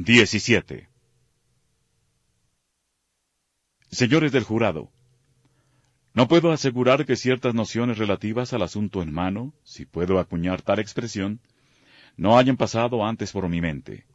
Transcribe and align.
17. 0.00 0.88
Señores 3.90 4.30
del 4.30 4.44
jurado, 4.44 4.92
no 6.14 6.28
puedo 6.28 6.52
asegurar 6.52 7.04
que 7.04 7.16
ciertas 7.16 7.52
nociones 7.52 7.98
relativas 7.98 8.52
al 8.52 8.62
asunto 8.62 9.02
en 9.02 9.12
mano, 9.12 9.54
si 9.64 9.86
puedo 9.86 10.20
acuñar 10.20 10.62
tal 10.62 10.78
expresión, 10.78 11.40
no 12.16 12.38
hayan 12.38 12.56
pasado 12.56 13.04
antes 13.04 13.32
por 13.32 13.48
mi 13.48 13.60
mente. 13.60 14.06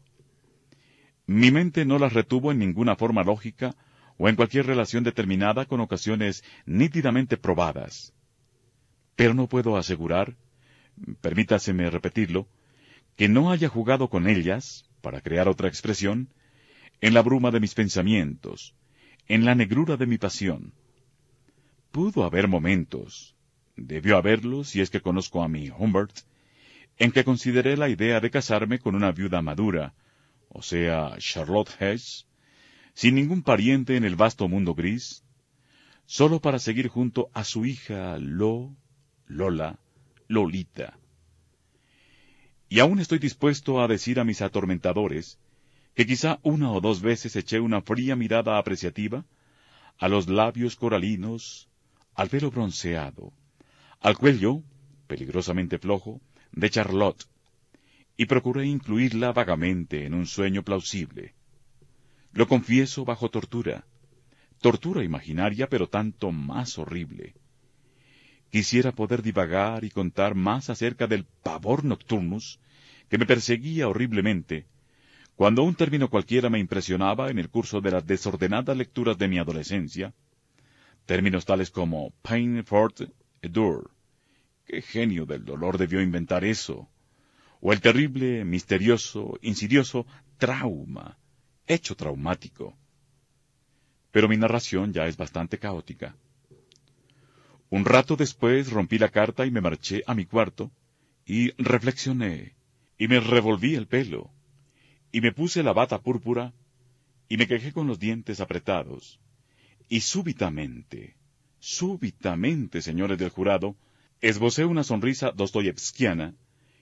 Mi 1.25 1.51
mente 1.51 1.83
no 1.83 1.99
las 1.99 2.13
retuvo 2.13 2.53
en 2.53 2.59
ninguna 2.59 2.95
forma 2.95 3.23
lógica 3.23 3.75
o 4.17 4.29
en 4.29 4.37
cualquier 4.37 4.65
relación 4.65 5.03
determinada 5.03 5.65
con 5.65 5.81
ocasiones 5.81 6.45
nítidamente 6.65 7.35
probadas. 7.35 8.13
Pero 9.17 9.33
no 9.33 9.49
puedo 9.49 9.75
asegurar, 9.75 10.37
permítaseme 11.19 11.89
repetirlo, 11.89 12.47
que 13.17 13.27
no 13.27 13.51
haya 13.51 13.67
jugado 13.67 14.09
con 14.09 14.29
ellas, 14.29 14.85
para 15.03 15.19
crear 15.19 15.49
otra 15.49 15.67
expresión, 15.67 16.29
en 17.01 17.13
la 17.13 17.21
bruma 17.21 17.51
de 17.51 17.59
mis 17.59 17.73
pensamientos, 17.73 18.73
en 19.27 19.43
la 19.43 19.53
negrura 19.53 19.97
de 19.97 20.07
mi 20.07 20.17
pasión. 20.17 20.73
Pudo 21.91 22.23
haber 22.23 22.47
momentos, 22.47 23.35
debió 23.75 24.15
haberlos 24.15 24.69
si 24.69 24.79
es 24.79 24.89
que 24.89 25.01
conozco 25.01 25.43
a 25.43 25.49
mi 25.49 25.69
Humbert, 25.69 26.21
en 26.97 27.11
que 27.11 27.25
consideré 27.25 27.75
la 27.75 27.89
idea 27.89 28.21
de 28.21 28.31
casarme 28.31 28.79
con 28.79 28.95
una 28.95 29.11
viuda 29.11 29.41
madura, 29.41 29.93
o 30.47 30.61
sea, 30.61 31.17
Charlotte 31.17 31.75
Hess, 31.81 32.25
sin 32.93 33.15
ningún 33.15 33.43
pariente 33.43 33.97
en 33.97 34.05
el 34.05 34.15
vasto 34.15 34.47
mundo 34.47 34.73
gris, 34.73 35.25
solo 36.05 36.39
para 36.39 36.59
seguir 36.59 36.87
junto 36.87 37.29
a 37.33 37.43
su 37.43 37.65
hija 37.65 38.17
Lo, 38.19 38.73
Lola, 39.27 39.79
Lolita 40.29 40.97
y 42.73 42.79
aún 42.79 42.97
estoy 42.97 43.19
dispuesto 43.19 43.83
a 43.83 43.87
decir 43.87 44.19
a 44.19 44.23
mis 44.23 44.41
atormentadores 44.41 45.37
que 45.93 46.07
quizá 46.07 46.39
una 46.41 46.71
o 46.71 46.81
dos 46.81 47.01
veces 47.01 47.35
eché 47.35 47.59
una 47.59 47.81
fría 47.81 48.15
mirada 48.15 48.57
apreciativa 48.57 49.25
a 49.99 50.07
los 50.07 50.27
labios 50.27 50.75
coralinos, 50.75 51.69
al 52.15 52.29
pelo 52.29 52.49
bronceado, 52.49 53.31
al 53.99 54.17
cuello, 54.17 54.63
peligrosamente 55.05 55.77
flojo, 55.77 56.19
de 56.51 56.71
Charlotte, 56.71 57.23
y 58.17 58.25
procuré 58.25 58.65
incluirla 58.65 59.33
vagamente 59.33 60.07
en 60.07 60.15
un 60.15 60.25
sueño 60.25 60.63
plausible. 60.63 61.35
Lo 62.31 62.47
confieso 62.47 63.05
bajo 63.05 63.29
tortura, 63.29 63.85
tortura 64.61 65.03
imaginaria 65.03 65.69
pero 65.69 65.89
tanto 65.89 66.31
más 66.31 66.79
horrible. 66.79 67.35
Quisiera 68.53 68.91
poder 68.91 69.23
divagar 69.23 69.83
y 69.83 69.89
contar 69.89 70.35
más 70.35 70.69
acerca 70.69 71.07
del 71.07 71.25
pavor 71.25 71.83
nocturnus 71.83 72.59
que 73.09 73.17
me 73.17 73.25
perseguía 73.25 73.87
horriblemente, 73.87 74.67
cuando 75.35 75.63
un 75.63 75.73
término 75.73 76.07
cualquiera 76.07 76.51
me 76.51 76.59
impresionaba 76.59 77.31
en 77.31 77.39
el 77.39 77.49
curso 77.49 77.81
de 77.81 77.89
las 77.89 78.05
desordenadas 78.05 78.77
lecturas 78.77 79.17
de 79.17 79.27
mi 79.27 79.39
adolescencia, 79.39 80.13
términos 81.07 81.45
tales 81.45 81.71
como 81.71 82.11
pain 82.21 82.63
fort 82.63 83.01
edur, 83.41 83.89
qué 84.65 84.83
genio 84.83 85.25
del 85.25 85.43
dolor 85.45 85.79
debió 85.79 85.99
inventar 85.99 86.45
eso, 86.45 86.87
o 87.59 87.73
el 87.73 87.81
terrible, 87.81 88.45
misterioso, 88.45 89.39
insidioso 89.41 90.05
trauma, 90.37 91.17
hecho 91.65 91.95
traumático. 91.95 92.77
Pero 94.11 94.29
mi 94.29 94.37
narración 94.37 94.93
ya 94.93 95.07
es 95.07 95.17
bastante 95.17 95.57
caótica. 95.57 96.15
Un 97.73 97.85
rato 97.85 98.15
después 98.15 98.69
rompí 98.69 98.99
la 98.99 99.09
carta 99.09 99.47
y 99.47 99.49
me 99.49 99.59
marché 99.59 100.03
a 100.05 100.13
mi 100.13 100.25
cuarto, 100.25 100.71
y 101.25 101.53
reflexioné, 101.57 102.53
y 102.99 103.07
me 103.07 103.19
revolví 103.19 103.73
el 103.73 103.87
pelo, 103.87 104.29
y 105.11 105.21
me 105.21 105.31
puse 105.31 105.63
la 105.63 105.73
bata 105.73 105.99
púrpura, 105.99 106.53
y 107.27 107.37
me 107.37 107.47
quejé 107.47 107.73
con 107.73 107.87
los 107.87 107.97
dientes 107.97 108.41
apretados, 108.41 109.19
y 109.89 110.01
súbitamente, 110.01 111.15
súbitamente, 111.57 112.83
señores 112.83 113.17
del 113.17 113.29
jurado, 113.29 113.75
esbocé 114.21 114.65
una 114.65 114.83
sonrisa 114.83 115.31
dostoyevskiana 115.31 116.35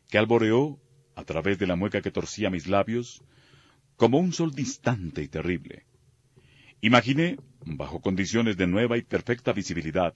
que 0.09 0.17
alboreó, 0.17 0.77
a 1.15 1.23
través 1.23 1.57
de 1.57 1.67
la 1.67 1.77
mueca 1.77 2.01
que 2.01 2.11
torcía 2.11 2.49
mis 2.49 2.67
labios, 2.67 3.23
como 3.95 4.19
un 4.19 4.33
sol 4.33 4.51
distante 4.51 5.23
y 5.23 5.29
terrible. 5.29 5.85
Imaginé, 6.81 7.37
bajo 7.65 8.01
condiciones 8.01 8.57
de 8.57 8.67
nueva 8.67 8.97
y 8.97 9.03
perfecta 9.03 9.53
visibilidad, 9.53 10.15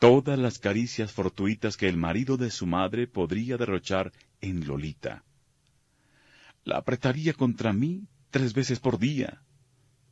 todas 0.00 0.38
las 0.38 0.58
caricias 0.58 1.12
fortuitas 1.12 1.76
que 1.76 1.86
el 1.86 1.98
marido 1.98 2.38
de 2.38 2.50
su 2.50 2.66
madre 2.66 3.06
podría 3.06 3.58
derrochar 3.58 4.12
en 4.40 4.66
Lolita. 4.66 5.22
La 6.64 6.78
apretaría 6.78 7.34
contra 7.34 7.74
mí 7.74 8.08
tres 8.30 8.54
veces 8.54 8.80
por 8.80 8.98
día, 8.98 9.42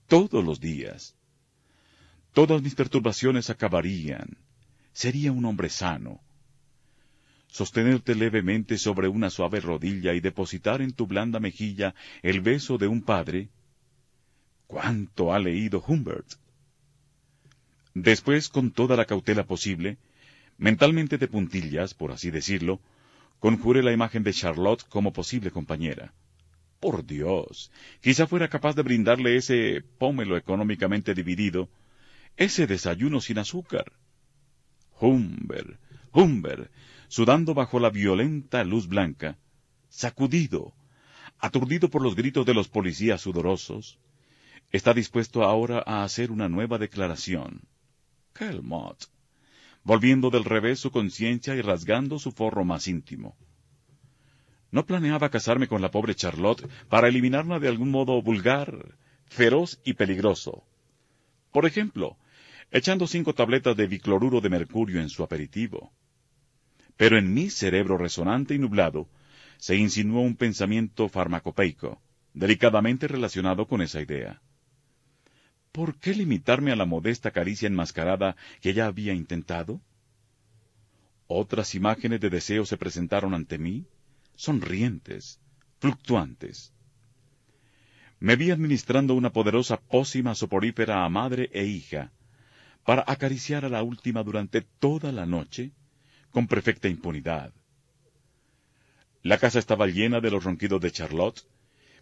todos 0.07 0.45
los 0.45 0.61
días. 0.61 1.17
Todas 2.35 2.61
mis 2.61 2.75
perturbaciones 2.75 3.49
acabarían. 3.49 4.37
Sería 4.93 5.33
un 5.33 5.47
hombre 5.47 5.71
sano. 5.71 6.21
Sostenerte 7.47 8.15
levemente 8.15 8.77
sobre 8.77 9.09
una 9.09 9.31
suave 9.31 9.61
rodilla 9.61 10.13
y 10.13 10.21
depositar 10.21 10.83
en 10.83 10.93
tu 10.93 11.07
blanda 11.07 11.41
mejilla 11.41 11.95
el 12.23 12.43
beso 12.43 12.77
de 12.77 12.89
un 12.89 13.01
padre. 13.01 13.49
¿Cuánto 14.67 15.33
ha 15.33 15.39
leído 15.39 15.83
Humbert? 15.87 16.27
Después, 17.95 18.49
con 18.49 18.71
toda 18.71 18.97
la 18.97 19.07
cautela 19.07 19.45
posible, 19.45 19.99
mentalmente 20.57 21.19
de 21.19 21.29
puntillas, 21.29 21.95
por 21.95 22.13
así 22.13 22.31
decirlo, 22.31 22.81
conjuré 23.39 23.83
la 23.83 23.93
imagen 23.93 24.23
de 24.23 24.33
Charlotte 24.33 24.85
como 24.89 25.13
posible 25.13 25.51
compañera. 25.51 26.13
Por 26.81 27.05
Dios, 27.05 27.73
quizá 28.01 28.27
fuera 28.27 28.49
capaz 28.49 28.75
de 28.75 28.83
brindarle 28.83 29.37
ese 29.37 29.83
pómelo 29.99 30.37
económicamente 30.37 31.15
dividido, 31.15 31.69
ese 32.37 32.67
desayuno 32.67 33.21
sin 33.21 33.39
azúcar. 33.39 33.93
Humber, 35.01 35.79
Humber, 36.13 36.71
sudando 37.09 37.55
bajo 37.55 37.81
la 37.81 37.91
violenta 37.91 38.63
luz 38.65 38.87
blanca, 38.87 39.39
sacudido, 39.89 40.73
aturdido 41.39 41.89
por 41.89 42.03
los 42.03 42.15
gritos 42.15 42.47
de 42.47 42.55
los 42.55 42.69
policías 42.69 43.21
sudorosos, 43.21 43.99
está 44.71 44.95
dispuesto 44.95 45.43
ahora 45.43 45.83
a 45.87 46.05
hacer 46.05 46.31
una 46.31 46.49
nueva 46.49 46.79
declaración. 46.79 47.63
Kelmot, 48.39 49.11
volviendo 49.83 50.31
del 50.31 50.45
revés 50.45 50.79
su 50.79 50.93
conciencia 50.93 51.57
y 51.57 51.61
rasgando 51.61 52.21
su 52.21 52.31
forro 52.31 52.65
más 52.65 52.87
íntimo. 52.87 53.37
No 54.71 54.87
planeaba 54.87 55.29
casarme 55.29 55.67
con 55.67 55.83
la 55.83 55.91
pobre 55.91 56.15
Charlotte 56.15 56.65
para 56.89 57.09
eliminarla 57.09 57.59
de 57.59 57.67
algún 57.67 57.91
modo 57.91 58.23
vulgar, 58.23 58.97
feroz 59.27 59.81
y 59.85 59.95
peligroso. 59.95 60.63
Por 61.51 61.67
ejemplo, 61.67 62.17
echando 62.71 63.09
cinco 63.09 63.35
tabletas 63.35 63.77
de 63.77 63.89
bicloruro 63.89 64.41
de 64.41 64.51
mercurio 64.51 65.01
en 65.01 65.09
su 65.09 65.25
aperitivo. 65.25 65.93
Pero 66.97 67.19
en 67.19 67.35
mi 67.35 67.51
cerebro 67.51 67.99
resonante 67.99 68.55
y 68.55 68.59
nublado 68.59 69.09
se 69.57 69.75
insinuó 69.75 70.21
un 70.21 70.37
pensamiento 70.37 71.09
farmacopeico, 71.09 72.01
delicadamente 72.35 73.09
relacionado 73.09 73.67
con 73.67 73.83
esa 73.83 74.01
idea. 74.01 74.41
¿Por 75.73 75.99
qué 75.99 76.15
limitarme 76.15 76.73
a 76.73 76.77
la 76.77 76.87
modesta 76.87 77.31
caricia 77.31 77.67
enmascarada 77.67 78.37
que 78.61 78.75
ya 78.75 78.87
había 78.87 79.13
intentado? 79.13 79.81
Otras 81.27 81.75
imágenes 81.75 82.21
de 82.21 82.31
deseo 82.31 82.65
se 82.65 82.79
presentaron 82.79 83.35
ante 83.35 83.59
mí, 83.59 83.87
sonrientes, 84.35 85.41
fluctuantes. 85.79 86.73
Me 88.21 88.35
vi 88.35 88.51
administrando 88.51 89.15
una 89.15 89.31
poderosa 89.31 89.79
pócima 89.79 90.35
soporífera 90.35 91.05
a 91.05 91.09
madre 91.09 91.51
e 91.53 91.65
hija, 91.65 92.13
para 92.85 93.05
acariciar 93.07 93.65
a 93.65 93.69
la 93.69 93.83
última 93.83 94.23
durante 94.23 94.63
toda 94.63 95.13
la 95.13 95.27
noche, 95.27 95.73
con 96.31 96.47
perfecta 96.47 96.89
impunidad. 96.89 97.53
La 99.23 99.39
casa 99.39 99.59
estaba 99.59 99.87
llena 99.87 100.21
de 100.21 100.31
los 100.31 100.43
ronquidos 100.43 100.81
de 100.81 100.91
Charlotte, 100.91 101.43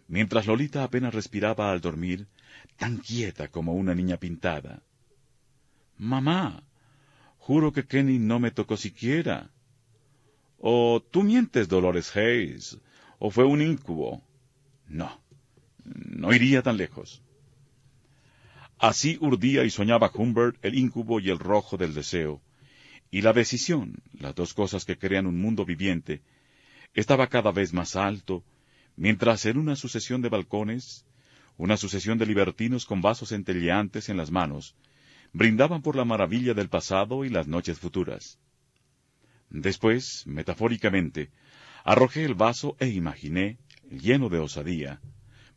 mientras 0.07 0.47
Lolita 0.47 0.83
apenas 0.83 1.13
respiraba 1.13 1.71
al 1.71 1.81
dormir, 1.81 2.27
tan 2.77 2.97
quieta 2.97 3.47
como 3.47 3.73
una 3.73 3.95
niña 3.95 4.17
pintada. 4.17 4.81
Mamá, 5.97 6.63
Juro 7.47 7.71
que 7.71 7.85
Kenny 7.85 8.19
no 8.19 8.39
me 8.39 8.51
tocó 8.51 8.75
siquiera. 8.75 9.49
O 10.59 11.01
tú 11.11 11.23
mientes, 11.23 11.69
Dolores 11.69 12.13
Hayes, 12.13 12.77
o 13.19 13.31
fue 13.31 13.45
un 13.45 13.61
incubo. 13.61 14.21
No, 14.89 15.21
no 15.85 16.33
iría 16.33 16.61
tan 16.61 16.75
lejos. 16.75 17.21
Así 18.77 19.17
urdía 19.21 19.63
y 19.63 19.69
soñaba 19.69 20.11
Humbert 20.13 20.57
el 20.61 20.75
incubo 20.77 21.21
y 21.21 21.29
el 21.29 21.39
rojo 21.39 21.77
del 21.77 21.93
deseo, 21.93 22.41
y 23.11 23.21
la 23.21 23.31
decisión, 23.31 23.95
las 24.19 24.35
dos 24.35 24.53
cosas 24.53 24.83
que 24.83 24.97
crean 24.97 25.25
un 25.25 25.39
mundo 25.39 25.63
viviente, 25.63 26.21
estaba 26.93 27.27
cada 27.27 27.53
vez 27.53 27.71
más 27.71 27.95
alto, 27.95 28.43
mientras 28.97 29.45
en 29.45 29.57
una 29.57 29.75
sucesión 29.75 30.21
de 30.21 30.29
balcones, 30.29 31.05
una 31.55 31.77
sucesión 31.77 32.17
de 32.17 32.25
libertinos 32.25 32.85
con 32.85 33.01
vasos 33.01 33.29
centelleantes 33.29 34.09
en 34.09 34.17
las 34.17 34.31
manos, 34.31 34.75
brindaban 35.31 35.81
por 35.81 35.95
la 35.95 36.03
maravilla 36.03 36.53
del 36.53 36.67
pasado 36.67 37.23
y 37.23 37.29
las 37.29 37.47
noches 37.47 37.79
futuras. 37.79 38.39
Después, 39.49 40.25
metafóricamente, 40.27 41.29
arrojé 41.83 42.25
el 42.25 42.33
vaso 42.33 42.75
e 42.79 42.87
imaginé, 42.87 43.57
lleno 43.89 44.29
de 44.29 44.39
osadía, 44.39 44.99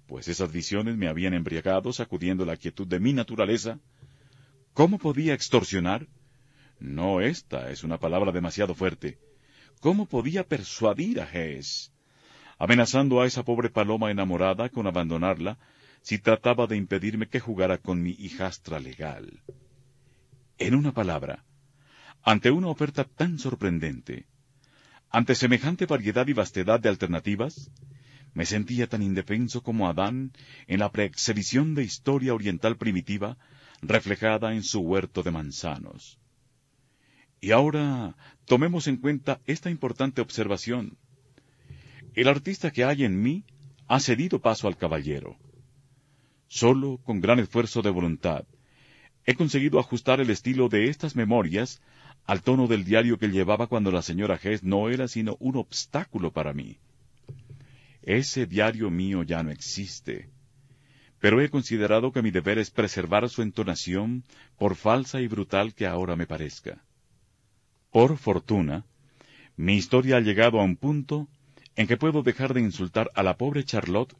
pues 0.07 0.29
esas 0.29 0.53
visiones 0.53 0.97
me 0.97 1.09
habían 1.09 1.35
embriagado 1.35 1.93
sacudiendo 1.93 2.45
la 2.45 2.57
quietud 2.57 2.87
de 2.87 3.01
mi 3.01 3.13
naturaleza, 3.13 3.81
¿cómo 4.75 4.99
podía 4.99 5.35
extorsionar? 5.35 6.09
No, 6.79 7.21
esta 7.21 7.71
es 7.71 7.85
una 7.85 7.99
palabra 7.99 8.33
demasiado 8.33 8.75
fuerte. 8.75 9.19
¿Cómo 9.81 10.07
podía 10.07 10.47
persuadir 10.47 11.21
a 11.21 11.31
Hess? 11.31 11.93
Amenazando 12.61 13.23
a 13.23 13.27
esa 13.27 13.43
pobre 13.43 13.71
paloma 13.71 14.11
enamorada 14.11 14.69
con 14.69 14.87
abandonarla 14.87 15.59
si 16.03 16.19
trataba 16.19 16.67
de 16.67 16.77
impedirme 16.77 17.27
que 17.27 17.41
jugara 17.41 17.79
con 17.79 18.03
mi 18.03 18.11
hijastra 18.11 18.79
legal. 18.79 19.41
En 20.59 20.75
una 20.75 20.93
palabra, 20.93 21.47
ante 22.23 22.51
una 22.51 22.69
oferta 22.69 23.05
tan 23.05 23.39
sorprendente, 23.39 24.27
ante 25.09 25.35
semejante 25.35 25.87
variedad 25.87 26.27
y 26.29 26.35
vastedad 26.35 26.79
de 26.79 26.91
alternativas, 26.91 27.71
me 28.35 28.45
sentía 28.45 28.87
tan 28.87 29.03
indefenso 29.03 29.63
como 29.63 29.89
Adán 29.89 30.33
en 30.67 30.81
la 30.81 30.93
preexhibición 30.93 31.75
de 31.75 31.85
historia 31.85 32.35
oriental 32.35 32.77
primitiva 32.77 33.39
reflejada 33.81 34.53
en 34.53 34.65
su 34.65 34.81
huerto 34.81 35.23
de 35.23 35.31
manzanos. 35.31 36.19
Y 37.41 37.53
ahora 37.53 38.17
tomemos 38.45 38.87
en 38.87 38.99
cuenta 38.99 39.41
esta 39.47 39.71
importante 39.71 40.21
observación. 40.21 40.99
El 42.21 42.29
artista 42.29 42.71
que 42.71 42.85
hay 42.85 43.05
en 43.05 43.23
mí 43.23 43.45
ha 43.89 43.99
cedido 43.99 44.43
paso 44.43 44.69
al 44.69 44.77
caballero. 44.77 45.39
Solo 46.49 46.99
con 47.03 47.23
gran 47.23 47.39
esfuerzo 47.39 47.81
de 47.81 47.89
voluntad, 47.89 48.45
he 49.25 49.35
conseguido 49.35 49.81
ajustar 49.81 50.21
el 50.21 50.29
estilo 50.29 50.69
de 50.69 50.91
estas 50.91 51.17
memorias 51.17 51.81
al 52.27 52.43
tono 52.43 52.67
del 52.67 52.85
diario 52.85 53.17
que 53.17 53.29
llevaba 53.29 53.69
cuando 53.69 53.91
la 53.91 54.03
señora 54.03 54.39
Hess 54.43 54.63
no 54.63 54.91
era 54.91 55.09
sino 55.09 55.39
un 55.41 55.57
obstáculo 55.57 56.31
para 56.31 56.53
mí. 56.53 56.77
Ese 58.03 58.45
diario 58.45 58.91
mío 58.91 59.23
ya 59.23 59.43
no 59.43 59.51
existe, 59.51 60.29
pero 61.21 61.41
he 61.41 61.49
considerado 61.49 62.13
que 62.13 62.21
mi 62.21 62.31
deber 62.31 62.59
es 62.59 62.71
preservar 62.71 63.31
su 63.31 63.41
entonación, 63.41 64.25
por 64.59 64.77
falsa 64.77 65.23
y 65.23 65.27
brutal 65.27 65.73
que 65.73 65.87
ahora 65.87 66.17
me 66.17 66.27
parezca. 66.27 66.85
Por 67.91 68.19
fortuna, 68.19 68.85
mi 69.57 69.77
historia 69.77 70.19
ha 70.19 70.21
llegado 70.21 70.61
a 70.61 70.65
un 70.65 70.77
punto 70.77 71.27
en 71.81 71.87
que 71.87 71.97
puedo 71.97 72.23
dejar 72.23 72.53
de 72.53 72.61
insultar 72.61 73.11
a 73.15 73.23
la 73.23 73.39
pobre 73.39 73.65
Charlotte 73.65 74.13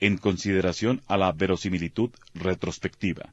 en 0.00 0.18
consideración 0.18 1.00
a 1.08 1.16
la 1.16 1.32
verosimilitud 1.32 2.10
retrospectiva. 2.34 3.32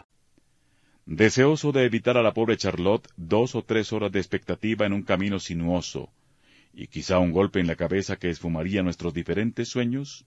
Deseoso 1.13 1.73
de 1.73 1.83
evitar 1.83 2.15
a 2.15 2.23
la 2.23 2.33
pobre 2.33 2.55
Charlotte 2.55 3.05
dos 3.17 3.53
o 3.55 3.65
tres 3.65 3.91
horas 3.91 4.13
de 4.13 4.19
expectativa 4.19 4.85
en 4.85 4.93
un 4.93 5.01
camino 5.01 5.41
sinuoso, 5.41 6.09
y 6.73 6.87
quizá 6.87 7.19
un 7.19 7.33
golpe 7.33 7.59
en 7.59 7.67
la 7.67 7.75
cabeza 7.75 8.15
que 8.15 8.29
esfumaría 8.29 8.81
nuestros 8.81 9.13
diferentes 9.13 9.67
sueños, 9.67 10.25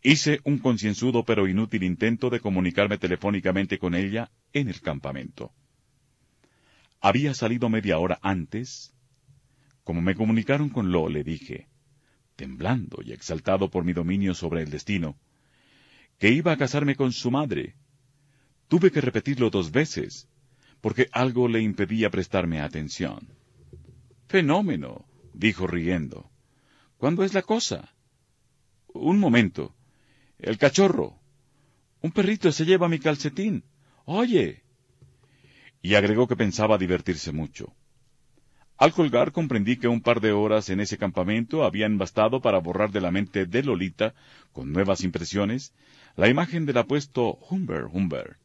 hice 0.00 0.38
un 0.44 0.58
concienzudo 0.58 1.24
pero 1.24 1.48
inútil 1.48 1.82
intento 1.82 2.30
de 2.30 2.38
comunicarme 2.38 2.96
telefónicamente 2.96 3.80
con 3.80 3.96
ella 3.96 4.30
en 4.52 4.68
el 4.68 4.80
campamento. 4.80 5.52
Había 7.00 7.34
salido 7.34 7.68
media 7.68 7.98
hora 7.98 8.20
antes. 8.22 8.94
Como 9.82 10.00
me 10.00 10.14
comunicaron 10.14 10.68
con 10.68 10.92
Lo, 10.92 11.08
le 11.08 11.24
dije, 11.24 11.66
temblando 12.36 13.02
y 13.04 13.10
exaltado 13.10 13.68
por 13.68 13.82
mi 13.82 13.94
dominio 13.94 14.32
sobre 14.34 14.62
el 14.62 14.70
destino, 14.70 15.16
que 16.20 16.30
iba 16.30 16.52
a 16.52 16.56
casarme 16.56 16.94
con 16.94 17.10
su 17.12 17.32
madre, 17.32 17.74
Tuve 18.72 18.90
que 18.90 19.02
repetirlo 19.02 19.50
dos 19.50 19.70
veces, 19.70 20.30
porque 20.80 21.06
algo 21.12 21.46
le 21.46 21.60
impedía 21.60 22.08
prestarme 22.08 22.62
atención. 22.62 23.28
Fenómeno, 24.28 25.04
dijo 25.34 25.66
riendo. 25.66 26.30
¿Cuándo 26.96 27.22
es 27.22 27.34
la 27.34 27.42
cosa? 27.42 27.92
Un 28.94 29.18
momento. 29.18 29.74
El 30.38 30.56
cachorro. 30.56 31.20
Un 32.00 32.12
perrito 32.12 32.50
se 32.50 32.64
lleva 32.64 32.88
mi 32.88 32.98
calcetín. 32.98 33.62
Oye. 34.06 34.62
Y 35.82 35.94
agregó 35.94 36.26
que 36.26 36.36
pensaba 36.36 36.78
divertirse 36.78 37.30
mucho. 37.30 37.74
Al 38.78 38.94
colgar 38.94 39.32
comprendí 39.32 39.76
que 39.76 39.88
un 39.88 40.00
par 40.00 40.22
de 40.22 40.32
horas 40.32 40.70
en 40.70 40.80
ese 40.80 40.96
campamento 40.96 41.64
habían 41.64 41.98
bastado 41.98 42.40
para 42.40 42.56
borrar 42.56 42.90
de 42.90 43.02
la 43.02 43.10
mente 43.10 43.44
de 43.44 43.62
Lolita, 43.64 44.14
con 44.50 44.72
nuevas 44.72 45.04
impresiones, 45.04 45.74
la 46.16 46.30
imagen 46.30 46.64
del 46.64 46.78
apuesto 46.78 47.34
Humber 47.50 47.84
Humber. 47.92 48.38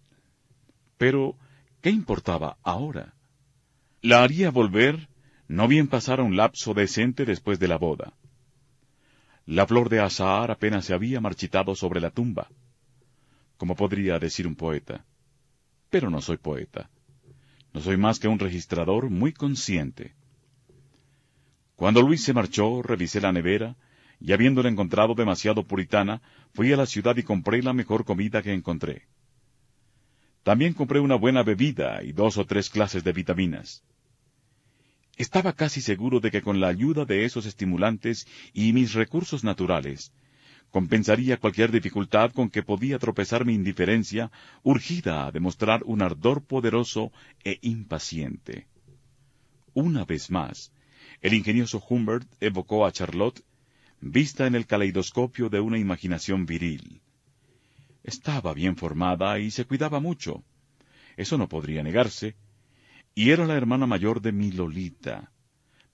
Pero, 0.98 1.36
¿qué 1.82 1.90
importaba 1.90 2.58
ahora? 2.64 3.14
La 4.02 4.24
haría 4.24 4.52
volver, 4.52 5.10
no 5.48 5.68
bien 5.68 5.88
pasara 5.88 6.24
un 6.24 6.36
lapso 6.36 6.74
decente 6.74 7.26
después 7.26 7.60
de 7.60 7.68
la 7.68 7.78
boda. 7.78 8.14
La 9.46 9.66
flor 9.66 9.90
de 9.90 10.00
azahar 10.00 10.52
apenas 10.52 10.86
se 10.86 10.94
había 10.94 11.22
marchitado 11.22 11.76
sobre 11.76 12.02
la 12.02 12.12
tumba, 12.12 12.50
como 13.58 13.76
podría 13.76 14.20
decir 14.20 14.46
un 14.46 14.56
poeta. 14.56 15.06
Pero 15.90 16.10
no 16.10 16.22
soy 16.22 16.38
poeta. 16.38 16.90
No 17.74 17.82
soy 17.82 17.98
más 17.98 18.20
que 18.20 18.28
un 18.28 18.40
registrador 18.40 19.10
muy 19.10 19.34
consciente. 19.34 20.16
Cuando 21.76 22.02
Luis 22.02 22.24
se 22.24 22.34
marchó, 22.34 22.82
revisé 22.82 23.22
la 23.22 23.32
nevera, 23.32 23.76
y 24.20 24.34
habiéndola 24.34 24.68
encontrado 24.68 25.14
demasiado 25.14 25.64
puritana, 25.64 26.22
fui 26.54 26.74
a 26.74 26.78
la 26.78 26.88
ciudad 26.88 27.16
y 27.18 27.24
compré 27.24 27.62
la 27.62 27.72
mejor 27.72 28.04
comida 28.04 28.42
que 28.42 28.52
encontré. 28.52 29.04
También 30.48 30.72
compré 30.72 31.02
una 31.02 31.16
buena 31.16 31.44
bebida 31.44 32.02
y 32.02 32.14
dos 32.14 32.38
o 32.38 32.46
tres 32.46 32.70
clases 32.70 33.04
de 33.04 33.12
vitaminas. 33.12 33.84
Estaba 35.18 35.52
casi 35.52 35.82
seguro 35.82 36.22
de 36.22 36.32
que 36.32 36.42
con 36.42 36.62
la 36.62 36.70
ayuda 36.70 37.04
de 37.04 37.26
esos 37.26 37.46
estimulantes 37.46 38.26
y 38.54 38.72
mis 38.72 38.94
recursos 38.94 39.44
naturales, 39.44 40.14
compensaría 40.72 41.36
cualquier 41.36 41.70
dificultad 41.70 42.32
con 42.32 42.50
que 42.50 42.64
podía 42.64 42.98
tropezar 42.98 43.44
mi 43.44 43.56
indiferencia, 43.56 44.32
urgida 44.64 45.28
a 45.28 45.34
demostrar 45.34 45.84
un 45.84 46.02
ardor 46.02 46.42
poderoso 46.46 47.12
e 47.44 47.60
impaciente. 47.62 48.68
Una 49.74 50.06
vez 50.06 50.32
más, 50.32 50.72
el 51.20 51.34
ingenioso 51.34 51.84
Humbert 51.90 52.26
evocó 52.40 52.86
a 52.86 52.94
Charlotte, 52.94 53.44
vista 54.00 54.48
en 54.48 54.56
el 54.56 54.66
caleidoscopio 54.66 55.50
de 55.50 55.60
una 55.60 55.78
imaginación 55.78 56.46
viril. 56.46 57.02
Estaba 58.08 58.54
bien 58.54 58.78
formada 58.78 59.38
y 59.38 59.52
se 59.52 59.66
cuidaba 59.66 60.00
mucho. 60.00 60.42
Eso 61.18 61.38
no 61.38 61.50
podría 61.50 61.84
negarse. 61.84 62.38
Y 63.14 63.32
era 63.32 63.46
la 63.46 63.56
hermana 63.56 63.86
mayor 63.86 64.22
de 64.22 64.32
mi 64.32 64.50
Lolita. 64.50 65.34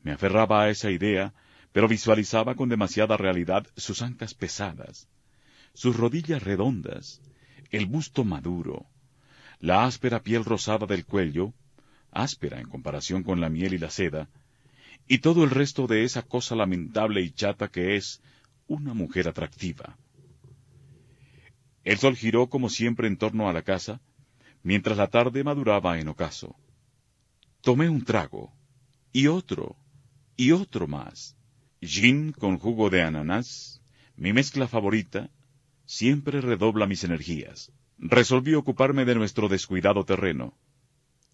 Me 0.03 0.11
aferraba 0.11 0.61
a 0.61 0.69
esa 0.69 0.91
idea, 0.91 1.33
pero 1.71 1.87
visualizaba 1.87 2.53
con 2.53 2.69
demasiada 2.69 3.17
realidad 3.17 3.65
sus 3.75 4.03
ancas 4.03 4.35
pesadas, 4.35 5.07
sus 5.73 5.97
rodillas 5.97 6.43
redondas, 6.43 7.19
el 7.71 7.87
busto 7.87 8.23
maduro, 8.23 8.85
la 9.59 9.85
áspera 9.85 10.21
piel 10.21 10.45
rosada 10.45 10.85
del 10.85 11.07
cuello, 11.07 11.51
áspera 12.11 12.59
en 12.59 12.69
comparación 12.69 13.23
con 13.23 13.41
la 13.41 13.49
miel 13.49 13.73
y 13.73 13.79
la 13.79 13.89
seda, 13.89 14.29
y 15.07 15.17
todo 15.17 15.43
el 15.43 15.49
resto 15.49 15.87
de 15.87 16.03
esa 16.03 16.21
cosa 16.21 16.55
lamentable 16.55 17.21
y 17.21 17.31
chata 17.31 17.69
que 17.69 17.95
es 17.95 18.21
una 18.67 18.93
mujer 18.93 19.27
atractiva. 19.27 19.97
El 21.83 21.97
sol 21.97 22.15
giró 22.15 22.47
como 22.47 22.69
siempre 22.69 23.07
en 23.07 23.17
torno 23.17 23.49
a 23.49 23.53
la 23.53 23.61
casa, 23.61 24.01
mientras 24.63 24.97
la 24.97 25.07
tarde 25.07 25.43
maduraba 25.43 25.99
en 25.99 26.07
ocaso. 26.07 26.55
Tomé 27.61 27.89
un 27.89 28.03
trago, 28.03 28.53
y 29.11 29.27
otro, 29.27 29.75
y 30.35 30.51
otro 30.51 30.87
más. 30.87 31.35
Gin 31.81 32.31
con 32.31 32.57
jugo 32.57 32.89
de 32.89 33.01
ananás, 33.01 33.81
mi 34.15 34.31
mezcla 34.31 34.67
favorita, 34.67 35.29
siempre 35.85 36.39
redobla 36.39 36.87
mis 36.87 37.03
energías. 37.03 37.71
Resolví 37.97 38.53
ocuparme 38.53 39.05
de 39.05 39.15
nuestro 39.15 39.49
descuidado 39.49 40.05
terreno. 40.05 40.57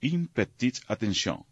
In 0.01 0.27
petite 0.27 0.79
attention. 0.87 1.45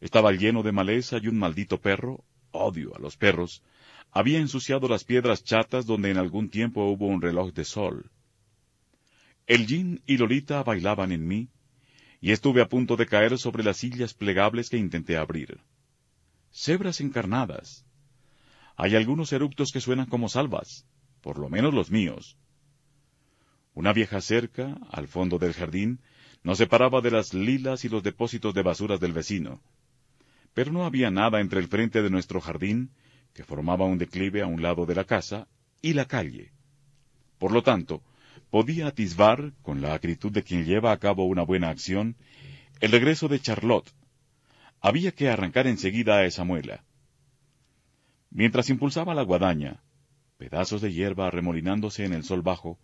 Estaba 0.00 0.32
lleno 0.32 0.62
de 0.62 0.72
maleza 0.72 1.18
y 1.20 1.28
un 1.28 1.38
maldito 1.38 1.80
perro, 1.80 2.24
odio 2.50 2.94
a 2.96 2.98
los 2.98 3.16
perros, 3.16 3.62
había 4.10 4.38
ensuciado 4.38 4.88
las 4.88 5.04
piedras 5.04 5.44
chatas 5.44 5.86
donde 5.86 6.10
en 6.10 6.18
algún 6.18 6.48
tiempo 6.48 6.84
hubo 6.84 7.06
un 7.06 7.20
reloj 7.20 7.52
de 7.52 7.64
sol. 7.64 8.10
El 9.46 9.66
Jin 9.66 10.02
y 10.06 10.16
Lolita 10.16 10.62
bailaban 10.62 11.12
en 11.12 11.26
mí, 11.26 11.48
y 12.20 12.32
estuve 12.32 12.60
a 12.60 12.68
punto 12.68 12.96
de 12.96 13.06
caer 13.06 13.38
sobre 13.38 13.62
las 13.62 13.78
sillas 13.78 14.14
plegables 14.14 14.70
que 14.70 14.76
intenté 14.76 15.16
abrir. 15.16 15.60
Cebras 16.50 17.00
encarnadas. 17.00 17.84
Hay 18.76 18.96
algunos 18.96 19.32
eructos 19.32 19.70
que 19.72 19.80
suenan 19.80 20.06
como 20.06 20.28
salvas, 20.28 20.86
por 21.20 21.38
lo 21.38 21.48
menos 21.48 21.72
los 21.74 21.90
míos. 21.90 22.36
Una 23.74 23.92
vieja 23.92 24.20
cerca, 24.20 24.76
al 24.90 25.06
fondo 25.06 25.38
del 25.38 25.52
jardín, 25.52 26.00
nos 26.42 26.58
separaba 26.58 27.00
de 27.00 27.10
las 27.10 27.34
lilas 27.34 27.84
y 27.84 27.88
los 27.88 28.02
depósitos 28.02 28.54
de 28.54 28.62
basuras 28.62 29.00
del 29.00 29.12
vecino. 29.12 29.60
Pero 30.54 30.72
no 30.72 30.84
había 30.84 31.10
nada 31.10 31.40
entre 31.40 31.60
el 31.60 31.68
frente 31.68 32.02
de 32.02 32.10
nuestro 32.10 32.40
jardín, 32.40 32.90
que 33.34 33.44
formaba 33.44 33.84
un 33.84 33.98
declive 33.98 34.42
a 34.42 34.46
un 34.46 34.62
lado 34.62 34.86
de 34.86 34.94
la 34.94 35.04
casa, 35.04 35.48
y 35.80 35.92
la 35.92 36.06
calle. 36.06 36.52
Por 37.38 37.52
lo 37.52 37.62
tanto, 37.62 38.02
podía 38.50 38.88
atisbar, 38.88 39.52
con 39.62 39.80
la 39.80 39.94
acritud 39.94 40.32
de 40.32 40.42
quien 40.42 40.64
lleva 40.64 40.92
a 40.92 40.98
cabo 40.98 41.26
una 41.26 41.42
buena 41.42 41.68
acción, 41.68 42.16
el 42.80 42.92
regreso 42.92 43.28
de 43.28 43.40
Charlotte. 43.40 43.92
Había 44.80 45.12
que 45.12 45.28
arrancar 45.28 45.66
enseguida 45.66 46.18
a 46.18 46.24
esa 46.24 46.44
muela. 46.44 46.84
Mientras 48.30 48.70
impulsaba 48.70 49.14
la 49.14 49.22
guadaña, 49.22 49.82
pedazos 50.36 50.80
de 50.80 50.92
hierba 50.92 51.30
remolinándose 51.30 52.04
en 52.04 52.12
el 52.12 52.24
sol 52.24 52.42
bajo, 52.42 52.78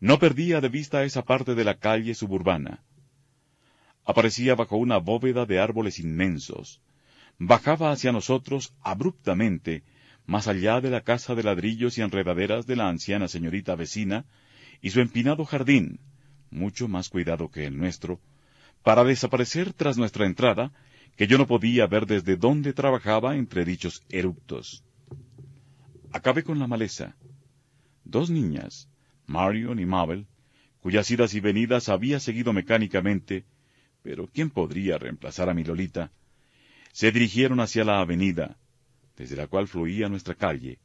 no 0.00 0.18
perdía 0.18 0.60
de 0.60 0.68
vista 0.68 1.04
esa 1.04 1.22
parte 1.22 1.54
de 1.54 1.64
la 1.64 1.78
calle 1.78 2.14
suburbana. 2.14 2.82
Aparecía 4.04 4.54
bajo 4.54 4.76
una 4.76 4.96
bóveda 4.96 5.46
de 5.46 5.60
árboles 5.60 5.98
inmensos, 5.98 6.80
bajaba 7.40 7.90
hacia 7.90 8.12
nosotros 8.12 8.74
abruptamente, 8.82 9.82
más 10.26 10.46
allá 10.46 10.82
de 10.82 10.90
la 10.90 11.00
casa 11.00 11.34
de 11.34 11.42
ladrillos 11.42 11.96
y 11.96 12.02
enredaderas 12.02 12.66
de 12.66 12.76
la 12.76 12.88
anciana 12.88 13.28
señorita 13.28 13.74
vecina, 13.74 14.26
y 14.82 14.90
su 14.90 15.00
empinado 15.00 15.46
jardín, 15.46 16.00
mucho 16.50 16.86
más 16.86 17.08
cuidado 17.08 17.50
que 17.50 17.64
el 17.64 17.78
nuestro, 17.78 18.20
para 18.82 19.04
desaparecer 19.04 19.72
tras 19.72 19.96
nuestra 19.96 20.26
entrada, 20.26 20.70
que 21.16 21.26
yo 21.26 21.38
no 21.38 21.46
podía 21.46 21.86
ver 21.86 22.06
desde 22.06 22.36
dónde 22.36 22.74
trabajaba 22.74 23.34
entre 23.36 23.64
dichos 23.64 24.04
eruptos. 24.10 24.84
Acabé 26.12 26.44
con 26.44 26.58
la 26.58 26.66
maleza. 26.66 27.16
Dos 28.04 28.28
niñas, 28.28 28.90
Marion 29.26 29.78
y 29.80 29.86
Mabel, 29.86 30.26
cuyas 30.80 31.10
idas 31.10 31.32
y 31.34 31.40
venidas 31.40 31.88
había 31.88 32.20
seguido 32.20 32.52
mecánicamente, 32.52 33.46
pero 34.02 34.26
¿quién 34.26 34.50
podría 34.50 34.98
reemplazar 34.98 35.48
a 35.48 35.54
mi 35.54 35.64
Lolita? 35.64 36.10
Se 36.92 37.12
dirigieron 37.12 37.60
hacia 37.60 37.84
la 37.84 38.00
avenida, 38.00 38.56
desde 39.16 39.36
la 39.36 39.46
cual 39.46 39.68
fluía 39.68 40.08
nuestra 40.08 40.34
calle, 40.34 40.78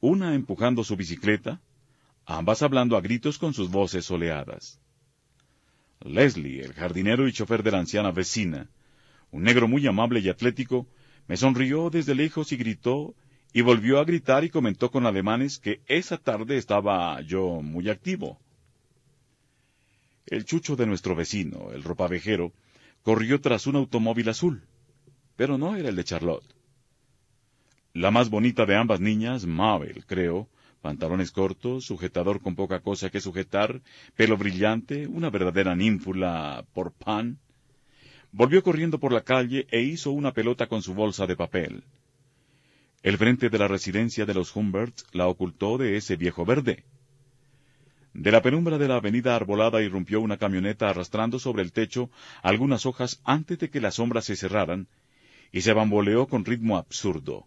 una 0.00 0.34
empujando 0.34 0.84
su 0.84 0.96
bicicleta, 0.96 1.60
ambas 2.26 2.62
hablando 2.62 2.96
a 2.96 3.00
gritos 3.00 3.38
con 3.38 3.54
sus 3.54 3.70
voces 3.70 4.04
soleadas. 4.04 4.80
Leslie, 6.00 6.62
el 6.62 6.72
jardinero 6.72 7.26
y 7.28 7.32
chofer 7.32 7.62
de 7.62 7.70
la 7.70 7.78
anciana 7.78 8.10
vecina, 8.10 8.68
un 9.30 9.42
negro 9.42 9.66
muy 9.68 9.86
amable 9.86 10.20
y 10.20 10.28
atlético, 10.28 10.86
me 11.26 11.36
sonrió 11.36 11.90
desde 11.90 12.14
lejos 12.14 12.52
y 12.52 12.56
gritó, 12.56 13.14
y 13.52 13.62
volvió 13.62 13.98
a 14.00 14.04
gritar 14.04 14.44
y 14.44 14.50
comentó 14.50 14.90
con 14.90 15.06
alemanes 15.06 15.58
que 15.58 15.80
esa 15.86 16.18
tarde 16.18 16.56
estaba 16.56 17.20
yo 17.22 17.62
muy 17.62 17.88
activo. 17.88 18.38
El 20.26 20.44
chucho 20.44 20.76
de 20.76 20.86
nuestro 20.86 21.14
vecino, 21.14 21.70
el 21.72 21.82
ropavejero, 21.82 22.52
corrió 23.02 23.40
tras 23.40 23.66
un 23.66 23.76
automóvil 23.76 24.28
azul, 24.28 24.66
pero 25.36 25.58
no 25.58 25.76
era 25.76 25.88
el 25.88 25.96
de 25.96 26.04
Charlotte. 26.04 26.44
La 27.92 28.10
más 28.10 28.28
bonita 28.28 28.66
de 28.66 28.76
ambas 28.76 29.00
niñas, 29.00 29.46
Mabel, 29.46 30.04
creo, 30.06 30.48
pantalones 30.82 31.30
cortos, 31.30 31.84
sujetador 31.84 32.42
con 32.42 32.54
poca 32.54 32.80
cosa 32.80 33.10
que 33.10 33.20
sujetar, 33.20 33.80
pelo 34.16 34.36
brillante, 34.36 35.06
una 35.06 35.30
verdadera 35.30 35.74
ninfula 35.74 36.64
por 36.74 36.92
pan, 36.92 37.38
volvió 38.32 38.62
corriendo 38.62 38.98
por 38.98 39.12
la 39.12 39.22
calle 39.22 39.66
e 39.70 39.80
hizo 39.80 40.10
una 40.10 40.32
pelota 40.32 40.66
con 40.66 40.82
su 40.82 40.92
bolsa 40.92 41.26
de 41.26 41.36
papel. 41.36 41.84
El 43.02 43.16
frente 43.16 43.48
de 43.48 43.58
la 43.58 43.68
residencia 43.68 44.26
de 44.26 44.34
los 44.34 44.56
Humberts 44.56 45.06
la 45.12 45.28
ocultó 45.28 45.78
de 45.78 45.96
ese 45.96 46.16
viejo 46.16 46.44
verde. 46.44 46.84
De 48.12 48.32
la 48.32 48.42
penumbra 48.42 48.78
de 48.78 48.88
la 48.88 48.96
avenida 48.96 49.36
arbolada 49.36 49.82
irrumpió 49.82 50.20
una 50.20 50.36
camioneta 50.36 50.88
arrastrando 50.88 51.38
sobre 51.38 51.62
el 51.62 51.72
techo 51.72 52.10
algunas 52.42 52.86
hojas 52.86 53.20
antes 53.24 53.58
de 53.58 53.70
que 53.70 53.80
las 53.80 53.96
sombras 53.96 54.24
se 54.24 54.36
cerraran, 54.36 54.88
y 55.54 55.60
se 55.60 55.72
bamboleó 55.72 56.26
con 56.26 56.44
ritmo 56.44 56.76
absurdo. 56.76 57.46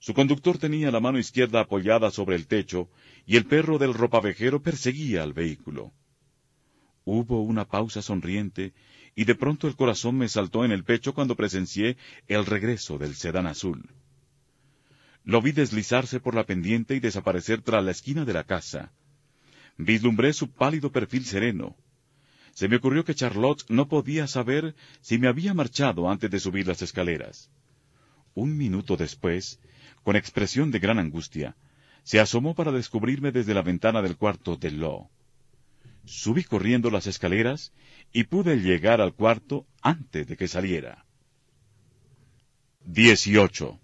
Su 0.00 0.12
conductor 0.12 0.58
tenía 0.58 0.90
la 0.90 1.00
mano 1.00 1.18
izquierda 1.18 1.60
apoyada 1.60 2.10
sobre 2.10 2.36
el 2.36 2.46
techo 2.46 2.90
y 3.24 3.38
el 3.38 3.46
perro 3.46 3.78
del 3.78 3.94
ropavejero 3.94 4.62
perseguía 4.62 5.22
al 5.22 5.32
vehículo. 5.32 5.94
Hubo 7.06 7.40
una 7.40 7.66
pausa 7.66 8.02
sonriente 8.02 8.74
y 9.14 9.24
de 9.24 9.34
pronto 9.34 9.66
el 9.66 9.76
corazón 9.76 10.18
me 10.18 10.28
saltó 10.28 10.62
en 10.62 10.72
el 10.72 10.84
pecho 10.84 11.14
cuando 11.14 11.36
presencié 11.36 11.96
el 12.28 12.44
regreso 12.44 12.98
del 12.98 13.14
sedán 13.14 13.46
azul. 13.46 13.88
Lo 15.24 15.40
vi 15.40 15.52
deslizarse 15.52 16.20
por 16.20 16.34
la 16.34 16.44
pendiente 16.44 16.94
y 16.94 17.00
desaparecer 17.00 17.62
tras 17.62 17.82
la 17.82 17.92
esquina 17.92 18.26
de 18.26 18.34
la 18.34 18.44
casa. 18.44 18.92
Vislumbré 19.78 20.34
su 20.34 20.50
pálido 20.50 20.92
perfil 20.92 21.24
sereno. 21.24 21.78
Se 22.52 22.68
me 22.68 22.76
ocurrió 22.76 23.04
que 23.04 23.14
Charlotte 23.14 23.64
no 23.68 23.88
podía 23.88 24.26
saber 24.26 24.74
si 25.00 25.18
me 25.18 25.28
había 25.28 25.54
marchado 25.54 26.10
antes 26.10 26.30
de 26.30 26.40
subir 26.40 26.66
las 26.66 26.82
escaleras. 26.82 27.50
Un 28.34 28.56
minuto 28.56 28.96
después, 28.96 29.60
con 30.02 30.16
expresión 30.16 30.70
de 30.70 30.78
gran 30.78 30.98
angustia, 30.98 31.56
se 32.02 32.20
asomó 32.20 32.54
para 32.54 32.72
descubrirme 32.72 33.32
desde 33.32 33.54
la 33.54 33.62
ventana 33.62 34.02
del 34.02 34.16
cuarto 34.16 34.56
de 34.56 34.70
Lo. 34.70 35.08
Subí 36.04 36.44
corriendo 36.44 36.90
las 36.90 37.06
escaleras 37.06 37.72
y 38.12 38.24
pude 38.24 38.56
llegar 38.56 39.00
al 39.00 39.14
cuarto 39.14 39.66
antes 39.82 40.26
de 40.26 40.36
que 40.36 40.48
saliera. 40.48 41.04
18. 42.86 43.78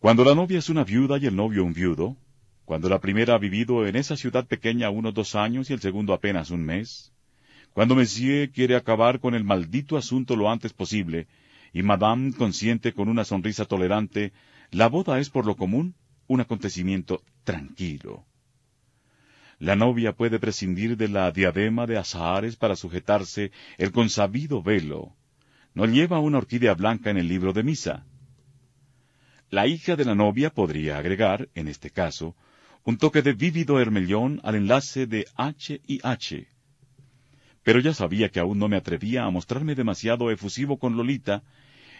Cuando 0.00 0.24
la 0.24 0.34
novia 0.34 0.58
es 0.58 0.68
una 0.68 0.84
viuda 0.84 1.18
y 1.18 1.26
el 1.26 1.36
novio 1.36 1.64
un 1.64 1.72
viudo, 1.72 2.16
cuando 2.64 2.88
la 2.88 3.00
primera 3.00 3.34
ha 3.34 3.38
vivido 3.38 3.86
en 3.86 3.96
esa 3.96 4.16
ciudad 4.16 4.46
pequeña 4.46 4.90
unos 4.90 5.14
dos 5.14 5.34
años 5.34 5.70
y 5.70 5.74
el 5.74 5.80
segundo 5.80 6.12
apenas 6.14 6.50
un 6.50 6.64
mes, 6.64 7.13
cuando 7.74 7.96
Monsieur 7.96 8.50
quiere 8.52 8.76
acabar 8.76 9.18
con 9.18 9.34
el 9.34 9.42
maldito 9.42 9.96
asunto 9.96 10.36
lo 10.36 10.48
antes 10.48 10.72
posible, 10.72 11.26
y 11.72 11.82
Madame 11.82 12.32
consiente 12.32 12.92
con 12.92 13.08
una 13.08 13.24
sonrisa 13.24 13.64
tolerante 13.64 14.32
la 14.70 14.88
boda 14.88 15.18
es 15.18 15.28
por 15.28 15.44
lo 15.44 15.56
común 15.56 15.94
un 16.28 16.40
acontecimiento 16.40 17.22
tranquilo. 17.42 18.24
La 19.58 19.74
novia 19.74 20.12
puede 20.12 20.38
prescindir 20.38 20.96
de 20.96 21.08
la 21.08 21.30
diadema 21.32 21.86
de 21.86 21.98
azahares 21.98 22.54
para 22.56 22.76
sujetarse 22.76 23.50
el 23.76 23.90
consabido 23.90 24.62
velo. 24.62 25.16
no 25.74 25.86
lleva 25.86 26.20
una 26.20 26.38
orquídea 26.38 26.74
blanca 26.74 27.10
en 27.10 27.18
el 27.18 27.26
libro 27.26 27.52
de 27.52 27.64
misa. 27.64 28.06
La 29.50 29.66
hija 29.66 29.96
de 29.96 30.04
la 30.04 30.14
novia 30.14 30.50
podría 30.50 30.98
agregar, 30.98 31.48
en 31.56 31.66
este 31.66 31.90
caso, 31.90 32.36
un 32.84 32.98
toque 32.98 33.22
de 33.22 33.32
vívido 33.32 33.80
hermellón 33.80 34.40
al 34.44 34.54
enlace 34.54 35.08
de 35.08 35.26
H 35.34 35.80
y 35.86 35.98
H. 36.04 36.53
Pero 37.64 37.80
ya 37.80 37.94
sabía 37.94 38.28
que 38.28 38.40
aún 38.40 38.58
no 38.58 38.68
me 38.68 38.76
atrevía 38.76 39.24
a 39.24 39.30
mostrarme 39.30 39.74
demasiado 39.74 40.30
efusivo 40.30 40.78
con 40.78 40.96
Lolita, 40.96 41.42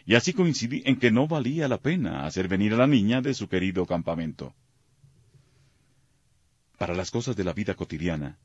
y 0.06 0.14
así 0.14 0.35
coincidí 0.35 0.83
en 0.85 0.97
que 0.99 1.11
no 1.11 1.26
valía 1.26 1.66
la 1.66 1.78
pena 1.78 2.26
hacer 2.26 2.47
venir 2.47 2.75
a 2.75 2.76
la 2.76 2.87
niña 2.87 3.23
de 3.23 3.33
su 3.33 3.49
querido 3.49 3.87
campamento. 3.87 4.54
Para 6.76 6.94
las 6.94 7.11
cosas 7.11 7.35
de 7.35 7.44
la 7.44 7.54
vida 7.54 7.75
cotidiana, 7.75 8.38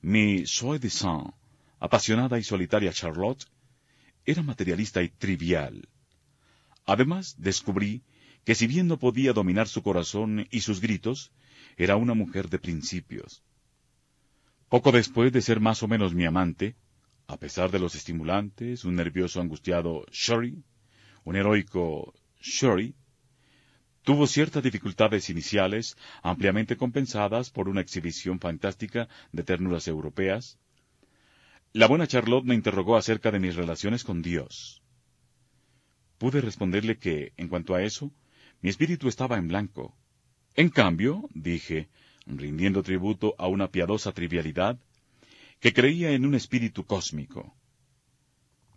mi 0.00 0.46
soi 0.46 0.78
sang, 0.88 1.34
apasionada 1.78 2.38
y 2.38 2.42
solitaria 2.42 2.92
Charlotte, 2.92 3.44
era 4.24 4.42
materialista 4.42 5.02
y 5.02 5.10
trivial. 5.10 5.88
Además, 6.86 7.34
descubrí 7.38 8.02
que 8.44 8.54
si 8.54 8.66
bien 8.66 8.86
no 8.88 8.98
podía 8.98 9.32
dominar 9.34 9.68
su 9.68 9.82
corazón 9.82 10.48
y 10.50 10.60
sus 10.62 10.80
gritos, 10.80 11.32
era 11.76 11.96
una 11.96 12.14
mujer 12.14 12.48
de 12.48 12.58
principios. 12.58 13.42
Poco 14.72 14.90
después 14.90 15.30
de 15.34 15.42
ser 15.42 15.60
más 15.60 15.82
o 15.82 15.86
menos 15.86 16.14
mi 16.14 16.24
amante, 16.24 16.76
a 17.26 17.36
pesar 17.36 17.70
de 17.70 17.78
los 17.78 17.94
estimulantes, 17.94 18.86
un 18.86 18.94
nervioso 18.94 19.38
angustiado 19.38 20.06
Shuri, 20.10 20.64
un 21.24 21.36
heroico 21.36 22.14
Shuri, 22.40 22.94
tuvo 24.00 24.26
ciertas 24.26 24.62
dificultades 24.62 25.28
iniciales 25.28 25.98
ampliamente 26.22 26.78
compensadas 26.78 27.50
por 27.50 27.68
una 27.68 27.82
exhibición 27.82 28.40
fantástica 28.40 29.10
de 29.30 29.42
ternuras 29.42 29.88
europeas. 29.88 30.58
La 31.74 31.86
buena 31.86 32.06
Charlotte 32.06 32.46
me 32.46 32.54
interrogó 32.54 32.96
acerca 32.96 33.30
de 33.30 33.40
mis 33.40 33.56
relaciones 33.56 34.04
con 34.04 34.22
Dios. 34.22 34.82
Pude 36.16 36.40
responderle 36.40 36.96
que, 36.96 37.34
en 37.36 37.48
cuanto 37.48 37.74
a 37.74 37.82
eso, 37.82 38.10
mi 38.62 38.70
espíritu 38.70 39.08
estaba 39.08 39.36
en 39.36 39.48
blanco. 39.48 39.94
En 40.54 40.70
cambio, 40.70 41.28
dije, 41.34 41.90
rindiendo 42.26 42.82
tributo 42.82 43.34
a 43.38 43.48
una 43.48 43.68
piadosa 43.68 44.12
trivialidad, 44.12 44.78
que 45.60 45.72
creía 45.72 46.10
en 46.10 46.26
un 46.26 46.34
espíritu 46.34 46.84
cósmico. 46.84 47.54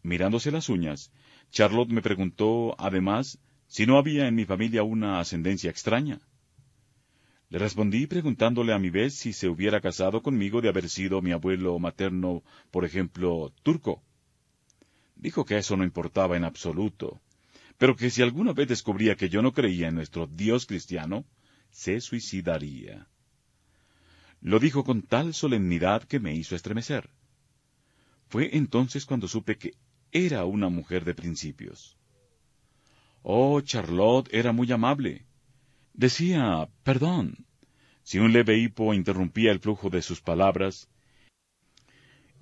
Mirándose 0.03 0.51
las 0.51 0.69
uñas, 0.69 1.11
Charlotte 1.49 1.89
me 1.89 2.01
preguntó, 2.01 2.75
además, 2.77 3.39
si 3.67 3.85
no 3.85 3.97
había 3.97 4.27
en 4.27 4.35
mi 4.35 4.45
familia 4.45 4.83
una 4.83 5.19
ascendencia 5.19 5.69
extraña. 5.69 6.19
Le 7.49 7.59
respondí 7.59 8.07
preguntándole 8.07 8.73
a 8.73 8.79
mi 8.79 8.89
vez 8.89 9.15
si 9.15 9.33
se 9.33 9.47
hubiera 9.47 9.81
casado 9.81 10.21
conmigo 10.21 10.61
de 10.61 10.69
haber 10.69 10.89
sido 10.89 11.21
mi 11.21 11.31
abuelo 11.31 11.77
materno, 11.79 12.43
por 12.71 12.85
ejemplo, 12.85 13.53
turco. 13.63 14.03
Dijo 15.15 15.45
que 15.45 15.57
eso 15.57 15.77
no 15.77 15.83
importaba 15.83 16.35
en 16.37 16.43
absoluto, 16.43 17.21
pero 17.77 17.95
que 17.95 18.09
si 18.09 18.21
alguna 18.21 18.53
vez 18.53 18.67
descubría 18.67 19.15
que 19.15 19.29
yo 19.29 19.41
no 19.41 19.53
creía 19.53 19.87
en 19.87 19.95
nuestro 19.95 20.27
Dios 20.27 20.65
cristiano, 20.65 21.25
se 21.71 22.01
suicidaría. 22.01 23.07
Lo 24.45 24.59
dijo 24.59 24.83
con 24.83 25.01
tal 25.01 25.33
solemnidad 25.33 26.03
que 26.03 26.19
me 26.19 26.35
hizo 26.35 26.55
estremecer. 26.55 27.09
Fue 28.27 28.55
entonces 28.55 29.07
cuando 29.07 29.27
supe 29.27 29.57
que 29.57 29.73
era 30.11 30.45
una 30.45 30.69
mujer 30.69 31.03
de 31.03 31.15
principios. 31.15 31.97
Oh, 33.23 33.59
Charlotte 33.61 34.29
era 34.31 34.51
muy 34.51 34.71
amable. 34.71 35.25
Decía, 35.95 36.69
perdón, 36.83 37.47
si 38.03 38.19
un 38.19 38.33
leve 38.33 38.59
hipo 38.59 38.93
interrumpía 38.93 39.51
el 39.51 39.59
flujo 39.59 39.89
de 39.89 40.03
sus 40.03 40.21
palabras, 40.21 40.89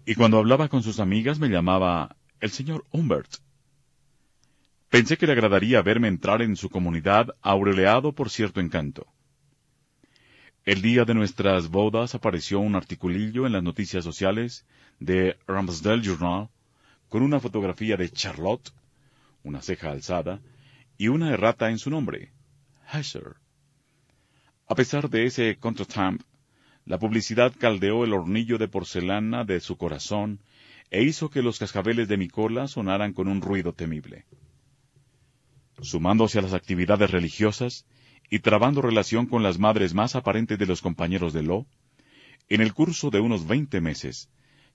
y 0.05 0.15
cuando 0.15 0.39
hablaba 0.39 0.67
con 0.67 0.83
sus 0.83 1.00
amigas 1.00 1.39
me 1.39 1.48
llamaba 1.48 2.17
el 2.41 2.51
señor 2.51 2.86
Humbert. 2.91 3.38
Pensé 4.89 5.17
que 5.17 5.25
le 5.25 5.31
agradaría 5.31 5.81
verme 5.81 6.10
entrar 6.10 6.41
en 6.41 6.57
su 6.57 6.69
comunidad 6.69 7.29
aureoleado 7.41 8.12
por 8.12 8.29
cierto 8.29 8.60
encanto. 8.60 9.07
El 10.65 10.82
día 10.82 11.03
de 11.03 11.13
nuestras 11.13 11.67
bodas 11.67 12.15
apareció 12.15 12.62
un 12.62 12.75
articulillo 12.75 13.46
en 13.46 13.51
las 13.51 13.63
noticias 13.63 14.01
sociales 14.01 14.66
de 14.98 15.35
Ramsdale 15.46 16.01
Journal 16.01 16.48
con 17.09 17.22
una 17.22 17.42
fotografía 17.42 17.98
de 17.98 18.09
Charlotte, 18.09 18.72
una 19.44 19.61
ceja 19.61 19.92
alzada, 19.92 20.40
y 20.98 21.09
una 21.09 21.33
errata 21.33 21.70
en 21.70 21.79
su 21.79 21.90
nombre, 21.90 22.31
Hesser. 22.94 23.35
A 24.66 24.75
pesar 24.75 25.09
de 25.09 25.25
ese 25.25 25.57
contretemps, 25.57 26.24
la 26.85 26.98
publicidad 26.98 27.53
caldeó 27.59 28.05
el 28.05 28.14
hornillo 28.14 28.57
de 28.57 28.70
porcelana 28.70 29.44
de 29.44 29.59
su 29.59 29.75
corazón 29.75 30.40
e 30.92 31.03
hizo 31.03 31.29
que 31.29 31.42
los 31.42 31.59
cascabeles 31.59 32.07
de 32.07 32.16
mi 32.16 32.29
cola 32.29 32.70
sonaran 32.70 33.11
con 33.11 33.27
un 33.27 33.42
ruido 33.42 33.74
temible 33.74 34.25
sumándose 35.81 36.40
a 36.40 36.42
las 36.42 36.53
actividades 36.53 37.11
religiosas 37.11 37.85
y 38.29 38.40
trabando 38.40 38.81
relación 38.81 39.25
con 39.25 39.44
las 39.44 39.59
madres 39.59 39.94
más 39.94 40.16
aparentes 40.16 40.57
de 40.57 40.66
los 40.66 40.81
compañeros 40.81 41.33
de 41.33 41.44
Lo, 41.44 41.66
en 42.50 42.62
el 42.62 42.74
curso 42.74 43.09
de 43.09 43.20
unos 43.20 43.48
veinte 43.48 43.81
meses, 43.81 44.29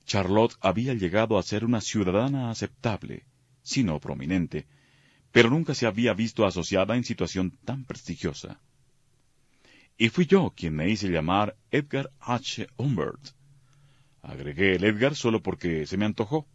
Charlotte 0.04 0.56
había 0.60 0.94
llegado 0.94 1.38
a 1.38 1.42
ser 1.42 1.64
una 1.64 1.80
ciudadana 1.80 2.50
aceptable, 2.50 3.24
si 3.62 3.84
no 3.84 4.00
prominente, 4.00 4.66
pero 5.32 5.50
nunca 5.50 5.74
se 5.74 5.86
había 5.86 6.14
visto 6.14 6.46
asociada 6.46 6.96
en 6.96 7.04
situación 7.04 7.58
tan 7.64 7.84
prestigiosa. 7.84 8.60
Y 9.98 10.08
fui 10.08 10.26
yo 10.26 10.52
quien 10.56 10.74
me 10.74 10.88
hice 10.88 11.08
llamar 11.08 11.56
Edgar 11.70 12.10
H. 12.20 12.68
Humbert. 12.76 13.20
Agregué 14.22 14.76
el 14.76 14.84
Edgar 14.84 15.14
solo 15.14 15.42
porque 15.42 15.86
se 15.86 15.96
me 15.96 16.06
antojó, 16.06 16.46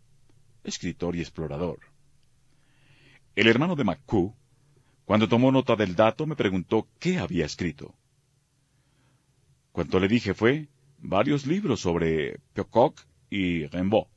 escritor 0.63 1.15
y 1.15 1.19
explorador. 1.19 1.79
El 3.35 3.47
hermano 3.47 3.75
de 3.75 3.83
McCoo, 3.83 4.35
cuando 5.05 5.27
tomó 5.27 5.51
nota 5.51 5.75
del 5.75 5.95
dato, 5.95 6.25
me 6.25 6.35
preguntó 6.35 6.87
qué 6.99 7.19
había 7.19 7.45
escrito. 7.45 7.93
Cuanto 9.71 9.99
le 9.99 10.07
dije 10.07 10.33
fue 10.33 10.69
varios 10.99 11.45
libros 11.45 11.81
sobre 11.81 12.39
Peacock 12.53 13.01
y 13.29 13.65
Rimbaud, 13.67 14.07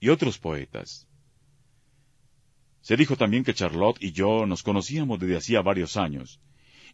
y 0.00 0.08
otros 0.08 0.38
poetas. 0.38 1.06
Se 2.80 2.96
dijo 2.96 3.16
también 3.16 3.44
que 3.44 3.54
Charlotte 3.54 4.02
y 4.02 4.12
yo 4.12 4.46
nos 4.46 4.62
conocíamos 4.62 5.20
desde 5.20 5.36
hacía 5.36 5.62
varios 5.62 5.96
años, 5.96 6.40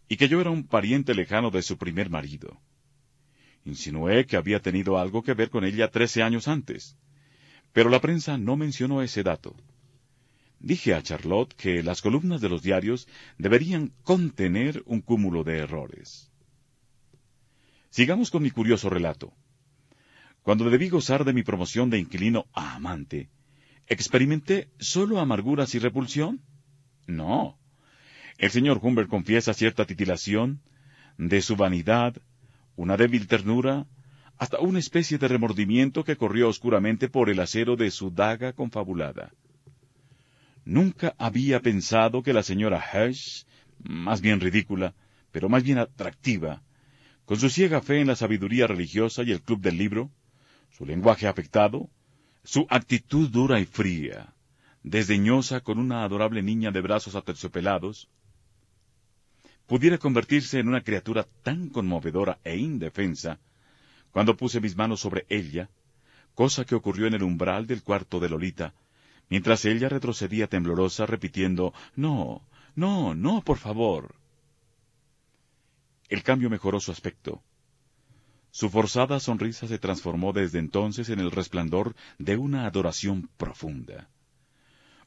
y 0.08 0.16
que 0.16 0.28
yo 0.28 0.40
era 0.40 0.50
un 0.50 0.66
pariente 0.66 1.14
lejano 1.14 1.50
de 1.50 1.62
su 1.62 1.78
primer 1.78 2.10
marido. 2.10 2.60
Insinué 3.64 4.26
que 4.26 4.36
había 4.36 4.60
tenido 4.60 4.98
algo 4.98 5.22
que 5.22 5.34
ver 5.34 5.48
con 5.50 5.64
ella 5.64 5.90
trece 5.90 6.22
años 6.22 6.48
antes, 6.48 6.96
pero 7.72 7.88
la 7.88 8.00
prensa 8.00 8.36
no 8.36 8.56
mencionó 8.56 9.02
ese 9.02 9.22
dato. 9.22 9.56
Dije 10.58 10.94
a 10.94 11.02
Charlotte 11.02 11.54
que 11.54 11.82
las 11.82 12.02
columnas 12.02 12.40
de 12.40 12.48
los 12.48 12.62
diarios 12.62 13.08
deberían 13.38 13.92
contener 14.02 14.82
un 14.86 15.00
cúmulo 15.00 15.44
de 15.44 15.58
errores. 15.58 16.30
Sigamos 17.90 18.30
con 18.30 18.42
mi 18.42 18.50
curioso 18.50 18.90
relato. 18.90 19.32
Cuando 20.42 20.68
debí 20.70 20.88
gozar 20.88 21.24
de 21.24 21.32
mi 21.32 21.42
promoción 21.42 21.90
de 21.90 21.98
inquilino 21.98 22.46
a 22.52 22.74
amante, 22.74 23.30
¿experimenté 23.86 24.70
solo 24.78 25.18
amarguras 25.20 25.74
y 25.74 25.78
repulsión? 25.78 26.40
No. 27.06 27.58
El 28.38 28.50
señor 28.50 28.80
Humbert 28.82 29.08
confiesa 29.08 29.54
cierta 29.54 29.86
titilación 29.86 30.60
de 31.18 31.40
su 31.40 31.56
vanidad, 31.56 32.16
una 32.76 32.96
débil 32.96 33.26
ternura, 33.26 33.86
hasta 34.38 34.60
una 34.60 34.78
especie 34.78 35.18
de 35.18 35.28
remordimiento 35.28 36.04
que 36.04 36.16
corrió 36.16 36.48
oscuramente 36.48 37.08
por 37.08 37.30
el 37.30 37.40
acero 37.40 37.76
de 37.76 37.90
su 37.90 38.10
daga 38.10 38.52
confabulada. 38.52 39.32
Nunca 40.66 41.14
había 41.16 41.60
pensado 41.60 42.24
que 42.24 42.32
la 42.32 42.42
señora 42.42 42.84
Hirsch, 42.92 43.46
más 43.78 44.20
bien 44.20 44.40
ridícula, 44.40 44.94
pero 45.30 45.48
más 45.48 45.62
bien 45.62 45.78
atractiva, 45.78 46.60
con 47.24 47.38
su 47.38 47.48
ciega 47.50 47.80
fe 47.80 48.00
en 48.00 48.08
la 48.08 48.16
sabiduría 48.16 48.66
religiosa 48.66 49.22
y 49.22 49.30
el 49.30 49.42
club 49.42 49.60
del 49.60 49.78
libro, 49.78 50.10
su 50.76 50.84
lenguaje 50.84 51.28
afectado, 51.28 51.88
su 52.42 52.66
actitud 52.68 53.30
dura 53.30 53.60
y 53.60 53.64
fría, 53.64 54.34
desdeñosa 54.82 55.60
con 55.60 55.78
una 55.78 56.02
adorable 56.02 56.42
niña 56.42 56.72
de 56.72 56.80
brazos 56.80 57.14
aterciopelados, 57.14 58.08
pudiera 59.68 59.98
convertirse 59.98 60.58
en 60.58 60.66
una 60.66 60.80
criatura 60.80 61.28
tan 61.44 61.68
conmovedora 61.68 62.40
e 62.42 62.56
indefensa 62.56 63.38
cuando 64.10 64.36
puse 64.36 64.60
mis 64.60 64.76
manos 64.76 64.98
sobre 64.98 65.26
ella, 65.28 65.70
cosa 66.34 66.64
que 66.64 66.74
ocurrió 66.74 67.06
en 67.06 67.14
el 67.14 67.22
umbral 67.22 67.68
del 67.68 67.84
cuarto 67.84 68.18
de 68.18 68.30
Lolita, 68.30 68.74
mientras 69.28 69.64
ella 69.64 69.88
retrocedía 69.88 70.46
temblorosa 70.46 71.06
repitiendo 71.06 71.72
No, 71.94 72.42
no, 72.74 73.14
no, 73.14 73.42
por 73.42 73.58
favor. 73.58 74.14
El 76.08 76.22
cambio 76.22 76.50
mejoró 76.50 76.80
su 76.80 76.92
aspecto. 76.92 77.42
Su 78.50 78.70
forzada 78.70 79.20
sonrisa 79.20 79.66
se 79.66 79.78
transformó 79.78 80.32
desde 80.32 80.58
entonces 80.58 81.08
en 81.10 81.20
el 81.20 81.30
resplandor 81.30 81.94
de 82.18 82.36
una 82.36 82.66
adoración 82.66 83.28
profunda. 83.36 84.08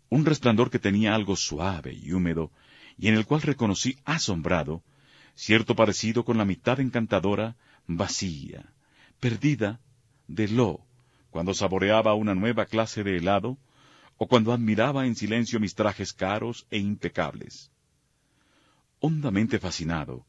Un 0.09 0.25
resplandor 0.25 0.69
que 0.69 0.79
tenía 0.79 1.15
algo 1.15 1.35
suave 1.35 1.93
y 1.93 2.11
húmedo, 2.11 2.51
y 2.97 3.07
en 3.07 3.15
el 3.15 3.25
cual 3.25 3.41
reconocí 3.41 3.97
asombrado 4.05 4.83
cierto 5.39 5.73
parecido 5.73 6.25
con 6.25 6.37
la 6.37 6.43
mitad 6.43 6.81
encantadora, 6.81 7.55
vacía, 7.87 8.73
perdida, 9.21 9.79
de 10.27 10.49
Lo, 10.49 10.81
cuando 11.29 11.53
saboreaba 11.53 12.13
una 12.13 12.35
nueva 12.35 12.65
clase 12.65 13.05
de 13.05 13.15
helado 13.15 13.57
o 14.21 14.27
cuando 14.27 14.51
admiraba 14.51 15.07
en 15.07 15.15
silencio 15.15 15.61
mis 15.61 15.73
trajes 15.73 16.11
caros 16.13 16.67
e 16.69 16.77
impecables. 16.77 17.71
Hondamente 18.99 19.59
fascinado, 19.59 20.25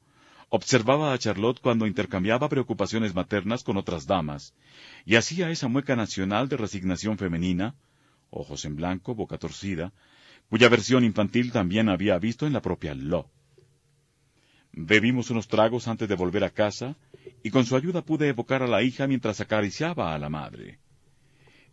observaba 0.48 1.12
a 1.12 1.18
Charlotte 1.18 1.60
cuando 1.60 1.88
intercambiaba 1.88 2.48
preocupaciones 2.48 3.14
maternas 3.16 3.64
con 3.64 3.76
otras 3.76 4.06
damas, 4.06 4.54
y 5.04 5.16
hacía 5.16 5.50
esa 5.50 5.66
mueca 5.66 5.96
nacional 5.96 6.48
de 6.48 6.56
resignación 6.56 7.18
femenina, 7.18 7.74
ojos 8.30 8.64
en 8.64 8.76
blanco, 8.76 9.16
boca 9.16 9.38
torcida, 9.38 9.92
cuya 10.48 10.68
versión 10.68 11.02
infantil 11.02 11.50
también 11.50 11.88
había 11.88 12.16
visto 12.18 12.46
en 12.46 12.52
la 12.52 12.62
propia 12.62 12.94
Lo. 12.94 13.28
Bebimos 14.72 15.30
unos 15.30 15.48
tragos 15.48 15.88
antes 15.88 16.08
de 16.08 16.14
volver 16.14 16.44
a 16.44 16.50
casa, 16.50 16.96
y 17.42 17.50
con 17.50 17.66
su 17.66 17.74
ayuda 17.74 18.02
pude 18.02 18.28
evocar 18.28 18.62
a 18.62 18.68
la 18.68 18.82
hija 18.82 19.08
mientras 19.08 19.40
acariciaba 19.40 20.14
a 20.14 20.18
la 20.18 20.28
madre. 20.28 20.78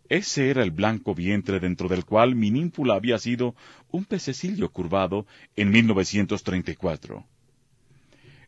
Ese 0.09 0.49
era 0.49 0.63
el 0.63 0.71
blanco 0.71 1.13
vientre 1.13 1.59
dentro 1.59 1.89
del 1.89 2.05
cual 2.05 2.35
mi 2.35 2.49
ninfula 2.49 2.95
había 2.95 3.19
sido 3.19 3.55
un 3.91 4.05
pececillo 4.05 4.69
curvado 4.69 5.25
en 5.55 5.69
1934. 5.69 7.25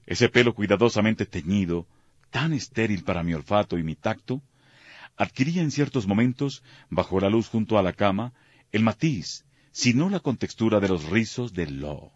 Ese 0.05 0.29
pelo 0.29 0.55
cuidadosamente 0.55 1.25
teñido, 1.25 1.85
tan 2.29 2.53
estéril 2.53 3.03
para 3.03 3.23
mi 3.23 3.33
olfato 3.33 3.77
y 3.77 3.83
mi 3.83 3.95
tacto, 3.95 4.41
adquiría 5.17 5.61
en 5.61 5.71
ciertos 5.71 6.07
momentos, 6.07 6.63
bajo 6.89 7.19
la 7.19 7.29
luz 7.29 7.49
junto 7.49 7.77
a 7.77 7.83
la 7.83 7.93
cama, 7.93 8.33
el 8.71 8.83
matiz, 8.83 9.45
si 9.71 9.93
no 9.93 10.09
la 10.09 10.21
contextura 10.21 10.79
de 10.79 10.87
los 10.87 11.09
rizos 11.09 11.53
de 11.53 11.69
Lo. 11.69 12.13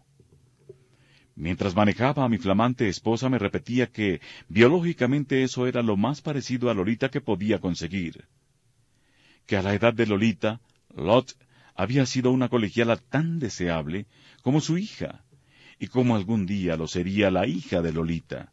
Mientras 1.36 1.74
manejaba 1.74 2.24
a 2.24 2.28
mi 2.28 2.38
flamante 2.38 2.88
esposa 2.88 3.28
me 3.28 3.38
repetía 3.38 3.90
que 3.90 4.20
biológicamente 4.48 5.42
eso 5.42 5.66
era 5.66 5.82
lo 5.82 5.96
más 5.96 6.22
parecido 6.22 6.70
a 6.70 6.74
Lolita 6.74 7.10
que 7.10 7.20
podía 7.20 7.58
conseguir. 7.58 8.26
Que 9.46 9.56
a 9.56 9.62
la 9.62 9.74
edad 9.74 9.92
de 9.92 10.06
Lolita, 10.06 10.60
Lot 10.94 11.36
había 11.74 12.06
sido 12.06 12.30
una 12.30 12.48
colegiala 12.48 12.96
tan 12.96 13.38
deseable 13.38 14.06
como 14.42 14.60
su 14.60 14.78
hija, 14.78 15.24
y 15.78 15.88
como 15.88 16.16
algún 16.16 16.46
día 16.46 16.76
lo 16.76 16.86
sería 16.86 17.30
la 17.30 17.46
hija 17.46 17.82
de 17.82 17.92
Lolita. 17.92 18.52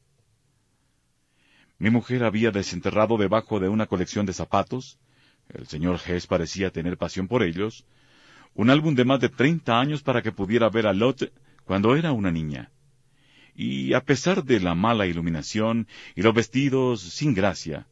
Mi 1.78 1.90
mujer 1.90 2.24
había 2.24 2.52
desenterrado 2.52 3.18
debajo 3.18 3.60
de 3.60 3.70
una 3.70 3.88
colección 3.88 4.26
de 4.26 4.34
zapatos, 4.34 5.00
el 5.50 5.68
señor 5.68 6.00
Hess 6.06 6.28
parecía 6.28 6.72
tener 6.72 6.98
pasión 6.98 7.28
por 7.28 7.44
ellos, 7.44 7.86
un 8.54 8.70
álbum 8.70 8.96
de 8.96 9.06
más 9.06 9.20
de 9.20 9.30
treinta 9.30 9.80
años 9.80 10.04
para 10.04 10.22
que 10.22 10.32
pudiera 10.32 10.70
ver 10.70 10.88
a 10.88 10.94
Lot 10.94 11.32
cuando 11.66 11.96
era 11.96 12.12
una 12.12 12.32
niña. 12.32 12.72
Y 13.56 13.94
a 13.94 14.02
pesar 14.02 14.44
de 14.44 14.60
la 14.60 14.76
mala 14.76 15.06
iluminación 15.08 15.88
y 16.16 16.22
los 16.22 16.34
vestidos 16.34 17.02
sin 17.02 17.34
gracia, 17.34 17.88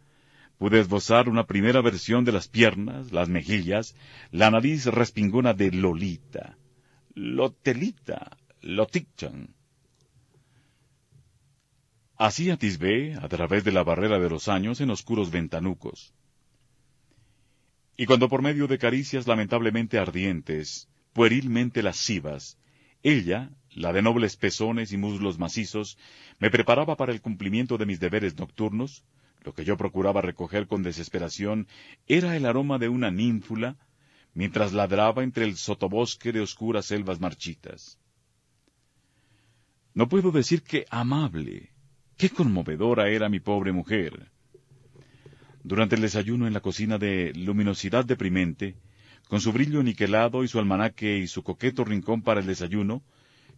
pude 0.59 0.81
esbozar 0.81 1.29
una 1.29 1.47
primera 1.47 1.81
versión 1.81 2.25
de 2.25 2.33
las 2.33 2.49
piernas, 2.49 3.13
las 3.13 3.29
mejillas, 3.29 3.95
la 4.29 4.51
nariz 4.51 4.85
respingona 4.85 5.53
de 5.53 5.71
Lolita, 5.71 6.57
Lotelita, 7.15 8.37
Lotichan. 8.61 9.55
Así 12.17 12.49
atisbé, 12.49 13.15
a 13.15 13.29
través 13.29 13.63
de 13.63 13.71
la 13.71 13.83
barrera 13.83 14.19
de 14.19 14.29
los 14.29 14.49
años, 14.49 14.81
en 14.81 14.89
oscuros 14.89 15.31
ventanucos. 15.31 16.13
Y 17.95 18.05
cuando 18.05 18.27
por 18.27 18.41
medio 18.41 18.67
de 18.67 18.77
caricias 18.77 19.27
lamentablemente 19.27 19.97
ardientes, 19.97 20.89
puerilmente 21.13 21.81
lascivas, 21.81 22.57
ella, 23.01 23.49
la 23.71 23.93
de 23.93 24.01
nobles 24.01 24.35
pezones 24.35 24.91
y 24.91 24.97
muslos 24.97 25.39
macizos, 25.39 25.97
me 26.37 26.51
preparaba 26.51 26.97
para 26.97 27.13
el 27.13 27.21
cumplimiento 27.21 27.77
de 27.77 27.85
mis 27.85 28.01
deberes 28.01 28.37
nocturnos, 28.37 29.05
lo 29.41 29.53
que 29.53 29.63
yo 29.63 29.77
procuraba 29.77 30.21
recoger 30.21 30.67
con 30.67 30.83
desesperación 30.83 31.67
era 32.07 32.35
el 32.35 32.45
aroma 32.45 32.77
de 32.77 32.89
una 32.89 33.11
ninfula, 33.11 33.77
mientras 34.33 34.73
ladraba 34.73 35.23
entre 35.23 35.45
el 35.45 35.55
sotobosque 35.55 36.31
de 36.31 36.41
oscuras 36.41 36.85
selvas 36.85 37.19
marchitas. 37.19 37.99
No 39.93 40.07
puedo 40.07 40.31
decir 40.31 40.61
qué 40.61 40.85
amable, 40.89 41.71
qué 42.17 42.29
conmovedora 42.29 43.09
era 43.09 43.29
mi 43.29 43.39
pobre 43.39 43.71
mujer. 43.71 44.31
Durante 45.63 45.95
el 45.95 46.01
desayuno 46.01 46.47
en 46.47 46.53
la 46.53 46.61
cocina 46.61 46.97
de 46.97 47.33
luminosidad 47.33 48.05
deprimente, 48.05 48.75
con 49.27 49.41
su 49.41 49.51
brillo 49.51 49.83
niquelado 49.83 50.43
y 50.43 50.47
su 50.47 50.59
almanaque 50.59 51.17
y 51.17 51.27
su 51.27 51.43
coqueto 51.43 51.83
rincón 51.85 52.21
para 52.21 52.39
el 52.39 52.47
desayuno, 52.47 53.03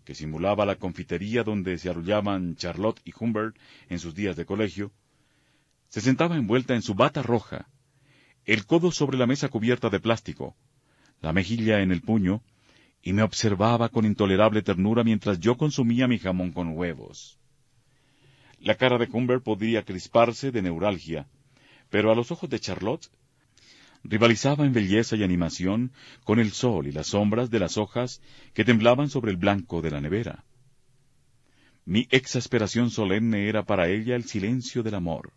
que 0.04 0.16
simulaba 0.16 0.66
la 0.66 0.76
confitería 0.76 1.44
donde 1.44 1.78
se 1.78 1.90
arrullaban 1.90 2.56
Charlotte 2.56 3.00
y 3.06 3.14
Humbert 3.18 3.56
en 3.88 4.00
sus 4.00 4.16
días 4.16 4.36
de 4.36 4.46
colegio, 4.46 4.92
se 5.92 6.00
sentaba 6.00 6.38
envuelta 6.38 6.74
en 6.74 6.82
su 6.82 6.96
bata 6.96 7.22
roja, 7.22 7.68
el 8.46 8.66
codo 8.66 8.94
sobre 8.94 9.18
la 9.18 9.28
mesa 9.28 9.50
cubierta 9.50 9.90
de 9.90 10.00
plástico, 10.00 10.56
la 11.20 11.34
mejilla 11.34 11.82
en 11.82 11.92
el 11.92 12.02
puño, 12.02 12.42
y 13.04 13.12
me 13.12 13.24
observaba 13.24 13.90
con 13.90 14.06
intolerable 14.06 14.62
ternura 14.62 15.04
mientras 15.04 15.42
yo 15.42 15.58
consumía 15.58 16.08
mi 16.08 16.18
jamón 16.18 16.54
con 16.54 16.78
huevos. 16.78 17.40
La 18.58 18.76
cara 18.76 18.98
de 18.98 19.10
Humbert 19.12 19.44
podía 19.44 19.84
crisparse 19.84 20.52
de 20.52 20.62
neuralgia, 20.62 21.28
pero 21.90 22.10
a 22.10 22.16
los 22.16 22.32
ojos 22.32 22.50
de 22.50 22.62
Charlotte 22.62 23.12
rivalizaba 24.06 24.66
en 24.66 24.72
belleza 24.72 25.18
y 25.18 25.24
animación 25.24 25.92
con 26.24 26.40
el 26.40 26.52
sol 26.52 26.88
y 26.88 26.94
las 26.94 27.08
sombras 27.08 27.50
de 27.50 27.60
las 27.60 27.78
hojas 27.78 28.22
que 28.54 28.64
temblaban 28.64 29.10
sobre 29.10 29.32
el 29.32 29.38
blanco 29.38 29.82
de 29.82 29.92
la 29.92 30.00
nevera. 30.00 30.46
Mi 31.84 32.08
exasperación 32.12 32.92
solemne 32.92 33.50
era 33.50 33.66
para 33.66 33.90
ella 33.90 34.16
el 34.16 34.24
silencio 34.24 34.84
del 34.84 34.96
amor. 34.96 35.34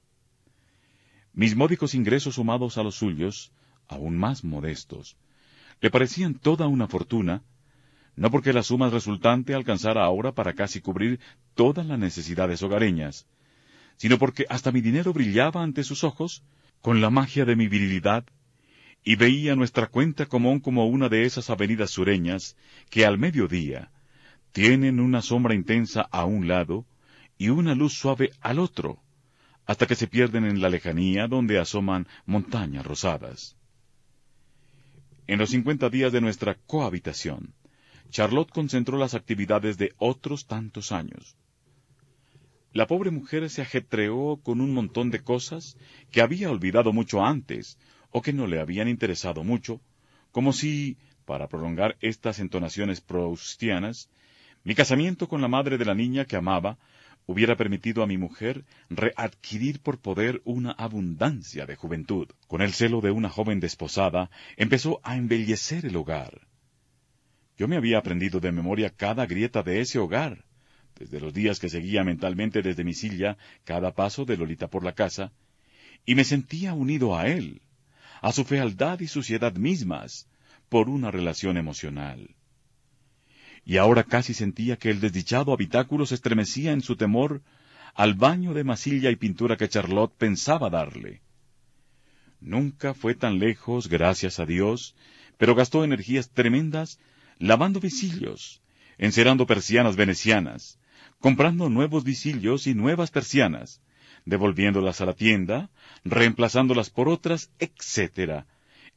Mis 1.34 1.56
módicos 1.56 1.94
ingresos 1.94 2.36
sumados 2.36 2.78
a 2.78 2.84
los 2.84 2.94
suyos, 2.94 3.52
aún 3.88 4.16
más 4.16 4.44
modestos, 4.44 5.16
le 5.80 5.90
parecían 5.90 6.34
toda 6.34 6.68
una 6.68 6.86
fortuna, 6.86 7.42
no 8.14 8.30
porque 8.30 8.52
la 8.52 8.62
suma 8.62 8.88
resultante 8.88 9.52
alcanzara 9.52 10.04
ahora 10.04 10.32
para 10.32 10.54
casi 10.54 10.80
cubrir 10.80 11.18
todas 11.54 11.84
las 11.86 11.98
necesidades 11.98 12.62
hogareñas, 12.62 13.26
sino 13.96 14.16
porque 14.16 14.46
hasta 14.48 14.70
mi 14.70 14.80
dinero 14.80 15.12
brillaba 15.12 15.62
ante 15.62 15.82
sus 15.82 16.04
ojos 16.04 16.44
con 16.80 17.00
la 17.00 17.10
magia 17.10 17.44
de 17.44 17.56
mi 17.56 17.66
virilidad 17.66 18.24
y 19.02 19.16
veía 19.16 19.56
nuestra 19.56 19.88
cuenta 19.88 20.26
común 20.26 20.60
como 20.60 20.86
una 20.86 21.08
de 21.08 21.24
esas 21.24 21.50
avenidas 21.50 21.90
sureñas 21.90 22.56
que 22.90 23.04
al 23.04 23.18
mediodía 23.18 23.90
tienen 24.52 25.00
una 25.00 25.20
sombra 25.20 25.54
intensa 25.54 26.02
a 26.02 26.24
un 26.24 26.46
lado 26.46 26.86
y 27.36 27.48
una 27.48 27.74
luz 27.74 27.94
suave 27.94 28.30
al 28.40 28.60
otro, 28.60 29.02
hasta 29.66 29.86
que 29.86 29.94
se 29.94 30.06
pierden 30.06 30.44
en 30.44 30.60
la 30.60 30.68
lejanía 30.68 31.26
donde 31.28 31.58
asoman 31.58 32.06
montañas 32.26 32.84
rosadas. 32.84 33.56
En 35.26 35.38
los 35.38 35.50
cincuenta 35.50 35.88
días 35.88 36.12
de 36.12 36.20
nuestra 36.20 36.54
cohabitación, 36.66 37.54
Charlotte 38.10 38.50
concentró 38.50 38.98
las 38.98 39.14
actividades 39.14 39.78
de 39.78 39.94
otros 39.98 40.46
tantos 40.46 40.92
años. 40.92 41.36
La 42.72 42.86
pobre 42.86 43.10
mujer 43.10 43.48
se 43.48 43.62
ajetreó 43.62 44.40
con 44.42 44.60
un 44.60 44.74
montón 44.74 45.10
de 45.10 45.22
cosas 45.22 45.76
que 46.10 46.20
había 46.20 46.50
olvidado 46.50 46.92
mucho 46.92 47.24
antes, 47.24 47.78
o 48.10 48.20
que 48.20 48.32
no 48.32 48.46
le 48.46 48.60
habían 48.60 48.88
interesado 48.88 49.44
mucho, 49.44 49.80
como 50.30 50.52
si, 50.52 50.96
para 51.24 51.48
prolongar 51.48 51.96
estas 52.00 52.38
entonaciones 52.38 53.00
proustianas, 53.00 54.10
mi 54.64 54.74
casamiento 54.74 55.28
con 55.28 55.40
la 55.40 55.48
madre 55.48 55.78
de 55.78 55.84
la 55.84 55.94
niña 55.94 56.24
que 56.24 56.36
amaba 56.36 56.78
hubiera 57.26 57.56
permitido 57.56 58.02
a 58.02 58.06
mi 58.06 58.18
mujer 58.18 58.64
readquirir 58.90 59.80
por 59.80 60.00
poder 60.00 60.42
una 60.44 60.72
abundancia 60.72 61.66
de 61.66 61.76
juventud. 61.76 62.28
Con 62.48 62.60
el 62.60 62.72
celo 62.72 63.00
de 63.00 63.10
una 63.10 63.30
joven 63.30 63.60
desposada, 63.60 64.30
empezó 64.56 65.00
a 65.02 65.16
embellecer 65.16 65.86
el 65.86 65.96
hogar. 65.96 66.46
Yo 67.56 67.68
me 67.68 67.76
había 67.76 67.98
aprendido 67.98 68.40
de 68.40 68.52
memoria 68.52 68.90
cada 68.90 69.26
grieta 69.26 69.62
de 69.62 69.80
ese 69.80 69.98
hogar, 69.98 70.44
desde 70.98 71.20
los 71.20 71.32
días 71.32 71.60
que 71.60 71.68
seguía 71.68 72.04
mentalmente 72.04 72.62
desde 72.62 72.84
mi 72.84 72.94
silla 72.94 73.36
cada 73.64 73.94
paso 73.94 74.24
de 74.24 74.36
Lolita 74.36 74.68
por 74.68 74.84
la 74.84 74.92
casa, 74.92 75.32
y 76.04 76.14
me 76.14 76.24
sentía 76.24 76.74
unido 76.74 77.16
a 77.16 77.26
él, 77.28 77.62
a 78.20 78.32
su 78.32 78.44
fealdad 78.44 79.00
y 79.00 79.06
suciedad 79.06 79.54
mismas, 79.54 80.28
por 80.68 80.88
una 80.88 81.10
relación 81.10 81.56
emocional. 81.56 82.34
Y 83.64 83.78
ahora 83.78 84.04
casi 84.04 84.34
sentía 84.34 84.76
que 84.76 84.90
el 84.90 85.00
desdichado 85.00 85.52
habitáculo 85.52 86.06
se 86.06 86.14
estremecía 86.14 86.72
en 86.72 86.82
su 86.82 86.96
temor 86.96 87.42
al 87.94 88.14
baño 88.14 88.52
de 88.54 88.64
masilla 88.64 89.10
y 89.10 89.16
pintura 89.16 89.56
que 89.56 89.68
Charlotte 89.68 90.14
pensaba 90.16 90.68
darle. 90.68 91.22
Nunca 92.40 92.92
fue 92.92 93.14
tan 93.14 93.38
lejos, 93.38 93.88
gracias 93.88 94.38
a 94.38 94.44
Dios, 94.44 94.94
pero 95.38 95.54
gastó 95.54 95.84
energías 95.84 96.30
tremendas 96.30 96.98
lavando 97.38 97.80
visillos, 97.80 98.60
encerando 98.98 99.46
persianas 99.46 99.96
venecianas, 99.96 100.78
comprando 101.20 101.70
nuevos 101.70 102.04
visillos 102.04 102.66
y 102.66 102.74
nuevas 102.74 103.10
persianas, 103.10 103.80
devolviéndolas 104.26 105.00
a 105.00 105.06
la 105.06 105.14
tienda, 105.14 105.70
reemplazándolas 106.04 106.90
por 106.90 107.08
otras, 107.08 107.50
etc., 107.58 108.44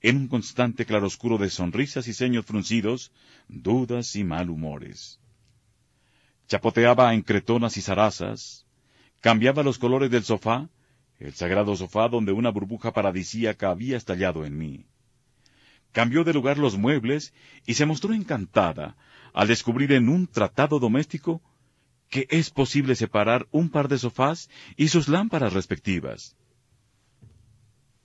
en 0.01 0.17
un 0.17 0.27
constante 0.27 0.85
claroscuro 0.85 1.37
de 1.37 1.49
sonrisas 1.49 2.07
y 2.07 2.13
ceños 2.13 2.45
fruncidos, 2.45 3.11
dudas 3.47 4.15
y 4.15 4.23
mal 4.23 4.49
humores. 4.49 5.19
Chapoteaba 6.47 7.13
en 7.13 7.23
cretonas 7.23 7.77
y 7.77 7.81
zarazas, 7.81 8.65
cambiaba 9.21 9.63
los 9.63 9.77
colores 9.77 10.11
del 10.11 10.23
sofá, 10.23 10.69
el 11.19 11.33
sagrado 11.33 11.75
sofá 11.75 12.07
donde 12.09 12.31
una 12.31 12.51
burbuja 12.51 12.93
paradisíaca 12.93 13.69
había 13.69 13.97
estallado 13.97 14.45
en 14.45 14.57
mí. 14.57 14.85
cambió 15.91 16.23
de 16.23 16.33
lugar 16.33 16.59
los 16.59 16.77
muebles 16.77 17.33
y 17.65 17.73
se 17.73 17.87
mostró 17.87 18.13
encantada 18.13 18.95
al 19.33 19.47
descubrir 19.47 19.93
en 19.93 20.09
un 20.09 20.27
tratado 20.27 20.79
doméstico 20.79 21.41
que 22.09 22.27
es 22.29 22.51
posible 22.51 22.95
separar 22.95 23.47
un 23.51 23.69
par 23.69 23.87
de 23.87 23.97
sofás 23.97 24.49
y 24.75 24.89
sus 24.89 25.07
lámparas 25.07 25.53
respectivas. 25.53 26.35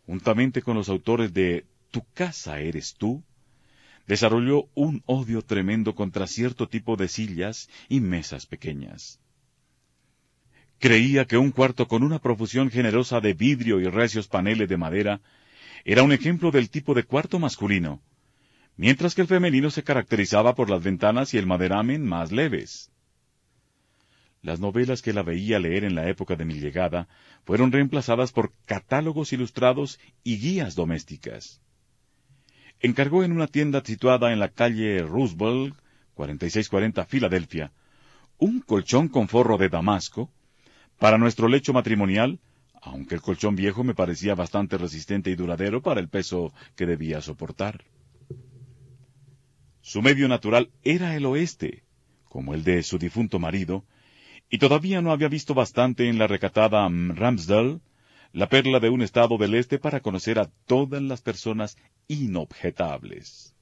Juntamente 0.06 0.62
con 0.62 0.76
los 0.76 0.88
autores 0.88 1.32
de 1.32 1.66
Tu 1.92 2.02
casa 2.14 2.58
eres 2.58 2.94
tú, 2.94 3.22
desarrolló 4.06 4.66
un 4.74 5.02
odio 5.04 5.42
tremendo 5.42 5.94
contra 5.94 6.26
cierto 6.26 6.66
tipo 6.66 6.96
de 6.96 7.06
sillas 7.06 7.68
y 7.90 8.00
mesas 8.00 8.46
pequeñas. 8.46 9.20
Creía 10.78 11.26
que 11.26 11.36
un 11.36 11.50
cuarto 11.50 11.86
con 11.88 12.02
una 12.02 12.18
profusión 12.18 12.70
generosa 12.70 13.20
de 13.20 13.34
vidrio 13.34 13.78
y 13.78 13.88
recios 13.88 14.26
paneles 14.26 14.70
de 14.70 14.78
madera 14.78 15.20
era 15.84 16.02
un 16.02 16.12
ejemplo 16.12 16.50
del 16.50 16.70
tipo 16.70 16.94
de 16.94 17.04
cuarto 17.04 17.38
masculino, 17.38 18.00
mientras 18.78 19.14
que 19.14 19.20
el 19.20 19.28
femenino 19.28 19.70
se 19.70 19.84
caracterizaba 19.84 20.54
por 20.54 20.70
las 20.70 20.82
ventanas 20.82 21.34
y 21.34 21.38
el 21.38 21.46
maderamen 21.46 22.06
más 22.06 22.32
leves. 22.32 22.90
Las 24.40 24.60
novelas 24.60 25.02
que 25.02 25.12
la 25.12 25.22
veía 25.22 25.58
leer 25.58 25.84
en 25.84 25.94
la 25.94 26.08
época 26.08 26.36
de 26.36 26.46
mi 26.46 26.54
llegada 26.54 27.06
fueron 27.44 27.70
reemplazadas 27.70 28.32
por 28.32 28.54
catálogos 28.64 29.34
ilustrados 29.34 30.00
y 30.24 30.38
guías 30.38 30.74
domésticas. 30.74 31.60
Encargó 32.82 33.24
en 33.24 33.32
una 33.32 33.46
tienda 33.46 33.82
situada 33.84 34.32
en 34.32 34.38
la 34.38 34.48
calle 34.48 35.02
Roosevelt, 35.02 35.74
4640 36.14 37.04
Filadelfia, 37.06 37.72
un 38.38 38.60
colchón 38.60 39.08
con 39.08 39.28
forro 39.28 39.56
de 39.56 39.68
damasco 39.68 40.30
para 40.98 41.16
nuestro 41.16 41.48
lecho 41.48 41.72
matrimonial 41.72 42.38
aunque 42.82 43.14
el 43.14 43.22
colchón 43.22 43.54
viejo 43.54 43.84
me 43.84 43.94
parecía 43.94 44.34
bastante 44.34 44.76
resistente 44.76 45.30
y 45.30 45.36
duradero 45.36 45.82
para 45.82 46.00
el 46.00 46.08
peso 46.08 46.52
que 46.74 46.84
debía 46.84 47.20
soportar. 47.20 47.84
Su 49.80 50.02
medio 50.02 50.26
natural 50.26 50.70
era 50.82 51.14
el 51.14 51.24
oeste, 51.26 51.84
como 52.24 52.54
el 52.54 52.64
de 52.64 52.82
su 52.82 52.98
difunto 52.98 53.38
marido, 53.38 53.84
y 54.50 54.58
todavía 54.58 55.00
no 55.00 55.12
había 55.12 55.28
visto 55.28 55.54
bastante 55.54 56.08
en 56.08 56.18
la 56.18 56.26
recatada 56.26 56.88
Ramsdale, 56.88 57.78
la 58.32 58.48
perla 58.48 58.80
de 58.80 58.88
un 58.88 59.02
estado 59.02 59.36
del 59.38 59.54
este, 59.54 59.78
para 59.78 60.00
conocer 60.00 60.38
a 60.38 60.50
todas 60.66 61.02
las 61.02 61.22
personas 61.22 61.76
inobjetables. 62.08 63.54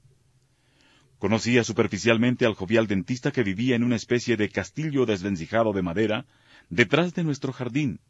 Conocía 1.18 1.64
superficialmente 1.64 2.46
al 2.46 2.54
jovial 2.54 2.86
dentista 2.86 3.30
que 3.30 3.42
vivía 3.42 3.76
en 3.76 3.84
una 3.84 3.96
especie 3.96 4.36
de 4.36 4.48
castillo 4.48 5.06
desvencijado 5.06 5.72
de 5.72 5.82
madera 5.82 6.26
detrás 6.70 7.14
de 7.14 7.24
nuestro 7.24 7.52
jardín, 7.52 8.00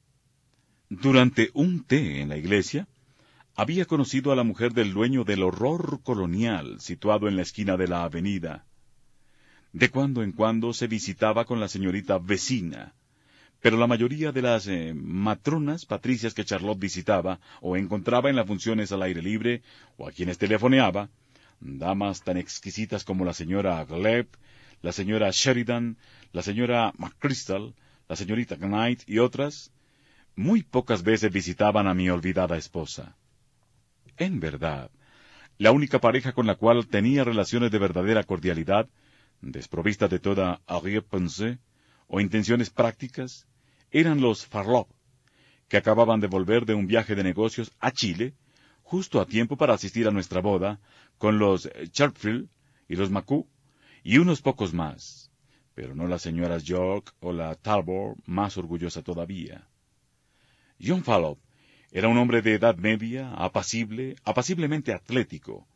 durante 0.91 1.51
un 1.55 1.85
té 1.85 2.21
en 2.21 2.31
la 2.31 2.37
iglesia, 2.37 2.89
había 3.55 3.85
conocido 3.85 4.33
a 4.33 4.37
la 4.37 4.43
mujer 4.43 4.73
del 4.73 4.93
dueño 4.93 5.23
del 5.23 5.45
horror 5.45 6.01
colonial 6.03 6.81
situado 6.81 7.29
en 7.29 7.37
la 7.37 7.43
esquina 7.43 7.77
de 7.77 7.87
la 7.87 8.03
avenida. 8.03 8.67
De 9.73 9.89
cuando 9.89 10.25
en 10.25 10.33
cuando 10.33 10.73
se 10.73 10.89
visitaba 10.89 11.45
con 11.45 11.61
la 11.61 11.69
señorita 11.69 12.19
vecina, 12.19 12.95
pero 13.61 13.77
la 13.77 13.87
mayoría 13.87 14.33
de 14.33 14.43
las 14.43 14.67
eh, 14.67 14.95
matronas 14.95 15.85
patricias 15.87 16.35
que 16.35 16.45
Charlotte 16.45 16.79
visitaba 16.79 17.41
o 17.61 17.77
encontraba 17.77 18.31
en 18.31 18.37
las 18.37 18.47
funciones 18.47 18.91
al 18.93 19.03
aire 19.03 19.23
libre 19.23 19.63
o 19.97 20.09
a 20.09 20.13
quienes 20.13 20.39
telefoneaba, 20.39 21.11
damas 21.61 22.23
tan 22.23 22.39
exquisitas 22.39 23.05
como 23.05 23.25
la 23.25 23.35
señora 23.35 23.85
Gleb, 23.85 24.29
la 24.83 24.93
señora 24.93 25.31
Sheridan, 25.31 25.99
la 26.33 26.43
señora 26.43 26.93
McChrystal, 26.97 27.75
la 28.09 28.17
señorita 28.17 28.57
Knight 28.57 29.03
y 29.07 29.19
otras, 29.19 29.73
muy 30.37 30.63
pocas 30.63 31.03
veces 31.03 31.31
visitaban 31.31 31.87
a 31.87 31.95
mi 31.95 32.09
olvidada 32.09 32.57
esposa. 32.57 33.17
En 34.17 34.41
verdad, 34.41 34.91
la 35.59 35.73
única 35.73 36.01
pareja 36.01 36.33
con 36.33 36.47
la 36.47 36.55
cual 36.55 36.87
tenía 36.87 37.25
relaciones 37.25 37.71
de 37.71 37.79
verdadera 37.79 38.25
cordialidad, 38.25 38.89
desprovista 39.43 40.09
de 40.09 40.19
toda 40.19 40.63
arrière-pensée 40.67 41.59
o 42.07 42.21
intenciones 42.21 42.71
prácticas, 42.71 43.47
eran 43.91 44.21
los 44.21 44.47
Farlop, 44.47 44.89
que 45.69 45.77
acababan 45.77 46.21
de 46.21 46.27
volver 46.27 46.67
de 46.67 46.75
un 46.75 46.87
viaje 46.87 47.15
de 47.15 47.25
negocios 47.25 47.73
a 47.81 47.91
Chile, 47.93 48.35
justo 48.83 49.21
a 49.21 49.27
tiempo 49.27 49.57
para 49.57 49.75
asistir 49.75 50.09
a 50.09 50.11
nuestra 50.11 50.41
boda, 50.41 50.81
con 51.19 51.39
los 51.39 51.71
Chartfield 51.91 52.49
y 52.89 52.97
los 52.97 53.11
Macú, 53.11 53.49
y 54.03 54.19
unos 54.19 54.43
pocos 54.43 54.73
más, 54.73 55.31
pero 55.75 55.95
no 55.95 56.07
las 56.07 56.23
señoras 56.23 56.65
York 56.65 57.15
o 57.21 57.33
la 57.33 57.55
Talbot, 57.55 58.17
más 58.27 58.57
orgullosa 58.57 59.03
todavía. 59.03 59.69
John 60.83 61.05
Fallow 61.05 61.39
era 61.93 62.09
un 62.09 62.19
hombre 62.19 62.43
de 62.43 62.55
edad 62.55 62.77
media, 62.77 63.33
apacible, 63.35 64.17
apaciblemente 64.25 64.93
atlético, 64.93 65.67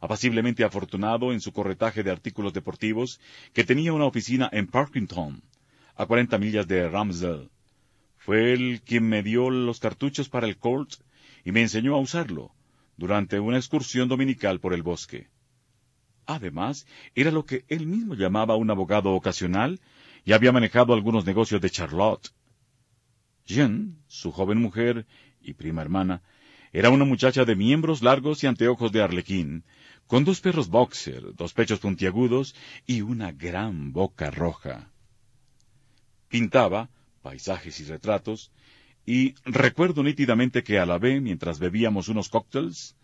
apaciblemente 0.00 0.64
afortunado 0.64 1.32
en 1.32 1.40
su 1.40 1.52
corretaje 1.52 2.02
de 2.02 2.10
artículos 2.10 2.52
deportivos, 2.52 3.20
que 3.52 3.64
tenía 3.64 3.92
una 3.92 4.04
oficina 4.04 4.48
en 4.52 4.66
Parkington, 4.66 5.42
a 5.94 6.06
cuarenta 6.06 6.38
millas 6.38 6.66
de 6.66 6.88
Ramsdale. 6.88 7.48
Fue 8.24 8.52
él 8.52 8.82
quien 8.84 9.08
me 9.08 9.24
dio 9.24 9.50
los 9.50 9.80
cartuchos 9.80 10.28
para 10.28 10.46
el 10.46 10.56
Colt 10.56 10.94
y 11.44 11.50
me 11.50 11.60
enseñó 11.60 11.96
a 11.96 12.00
usarlo 12.00 12.54
durante 12.96 13.40
una 13.40 13.56
excursión 13.56 14.08
dominical 14.08 14.60
por 14.60 14.74
el 14.74 14.84
bosque. 14.84 15.28
Además, 16.26 16.86
era 17.16 17.32
lo 17.32 17.44
que 17.44 17.64
él 17.66 17.86
mismo 17.86 18.14
llamaba 18.14 18.54
un 18.54 18.70
abogado 18.70 19.10
ocasional 19.10 19.80
y 20.24 20.34
había 20.34 20.52
manejado 20.52 20.94
algunos 20.94 21.26
negocios 21.26 21.60
de 21.60 21.70
Charlotte. 21.70 22.32
Jean, 23.44 23.98
su 24.06 24.30
joven 24.30 24.58
mujer 24.58 25.04
y 25.40 25.54
prima 25.54 25.82
hermana, 25.82 26.22
era 26.72 26.90
una 26.90 27.04
muchacha 27.04 27.44
de 27.44 27.56
miembros 27.56 28.02
largos 28.02 28.44
y 28.44 28.46
anteojos 28.46 28.92
de 28.92 29.02
arlequín, 29.02 29.64
con 30.06 30.24
dos 30.24 30.40
perros 30.40 30.68
boxer, 30.68 31.34
dos 31.34 31.54
pechos 31.54 31.80
puntiagudos 31.80 32.54
y 32.86 33.00
una 33.00 33.32
gran 33.32 33.92
boca 33.92 34.30
roja. 34.30 34.92
Pintaba 36.28 36.88
paisajes 37.22 37.80
y 37.80 37.84
retratos, 37.84 38.50
y 39.06 39.34
recuerdo 39.44 40.02
nítidamente 40.02 40.62
que 40.62 40.78
alabé, 40.78 41.20
mientras 41.20 41.58
bebíamos 41.58 42.08
unos 42.08 42.28
cócteles, 42.28 42.96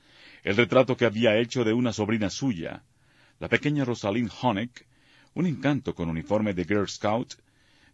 el 0.44 0.57
retrato 0.57 0.96
que 0.96 1.04
había 1.04 1.37
hecho 1.38 1.64
de 1.64 1.72
una 1.72 1.92
sobrina 1.92 2.31
suya, 2.31 2.85
la 3.40 3.48
pequeña 3.48 3.85
Rosalind 3.85 4.31
Honeck, 4.40 4.87
un 5.35 5.46
encanto 5.46 5.94
con 5.94 6.09
uniforme 6.09 6.54
de 6.54 6.64
Girl 6.64 6.88
Scout, 6.88 7.35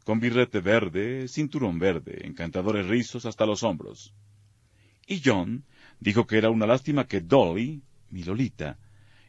con 0.05 0.21
birrete 0.21 0.61
verde, 0.61 1.29
cinturón 1.29 1.79
verde, 1.79 2.27
encantadores 2.27 2.87
rizos 2.87 3.25
hasta 3.27 3.47
los 3.47 3.63
hombros. 3.63 4.15
Y 5.07 5.21
John 5.25 5.65
dijo 6.01 6.27
que 6.27 6.39
era 6.39 6.51
una 6.51 6.67
lástima 6.67 7.07
que 7.07 7.21
Dolly, 7.21 7.83
mi 8.11 8.23
Lolita, 8.23 8.79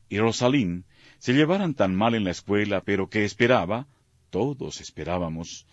y 0.10 0.20
Rosalind 0.20 0.84
se 1.18 1.34
llevaran 1.34 1.74
tan 1.74 1.96
mal 1.96 2.14
en 2.16 2.24
la 2.24 2.32
escuela, 2.32 2.82
pero 2.82 3.10
que 3.10 3.26
esperaba, 3.26 3.88
todos 4.30 4.82
esperábamos, 4.82 5.66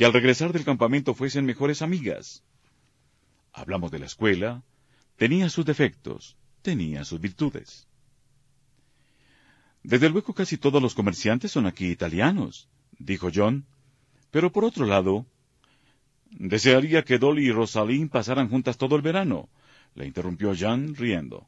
que 0.00 0.06
al 0.06 0.14
regresar 0.14 0.54
del 0.54 0.64
campamento 0.64 1.12
fuesen 1.12 1.44
mejores 1.44 1.82
amigas. 1.82 2.42
Hablamos 3.52 3.90
de 3.90 3.98
la 3.98 4.06
escuela, 4.06 4.62
tenía 5.18 5.50
sus 5.50 5.66
defectos, 5.66 6.38
tenía 6.62 7.04
sus 7.04 7.20
virtudes. 7.20 7.86
Desde 9.82 10.08
luego 10.08 10.32
casi 10.32 10.56
todos 10.56 10.80
los 10.80 10.94
comerciantes 10.94 11.52
son 11.52 11.66
aquí 11.66 11.88
italianos, 11.88 12.70
dijo 12.98 13.28
John, 13.30 13.66
pero 14.30 14.50
por 14.50 14.64
otro 14.64 14.86
lado, 14.86 15.26
desearía 16.30 17.04
que 17.04 17.18
Dolly 17.18 17.48
y 17.48 17.52
Rosalind 17.52 18.08
pasaran 18.08 18.48
juntas 18.48 18.78
todo 18.78 18.96
el 18.96 19.02
verano, 19.02 19.50
le 19.94 20.06
interrumpió 20.06 20.54
Jean 20.54 20.94
riendo. 20.96 21.46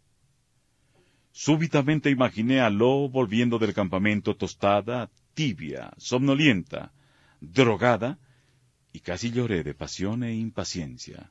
Súbitamente 1.30 2.10
imaginé 2.10 2.60
a 2.60 2.68
Lo 2.68 3.08
volviendo 3.08 3.58
del 3.58 3.72
campamento 3.72 4.36
tostada, 4.36 5.08
tibia, 5.32 5.94
somnolienta, 5.96 6.92
drogada, 7.40 8.18
y 8.92 9.00
casi 9.00 9.30
lloré 9.30 9.62
de 9.62 9.74
pasión 9.74 10.22
e 10.22 10.34
impaciencia. 10.34 11.30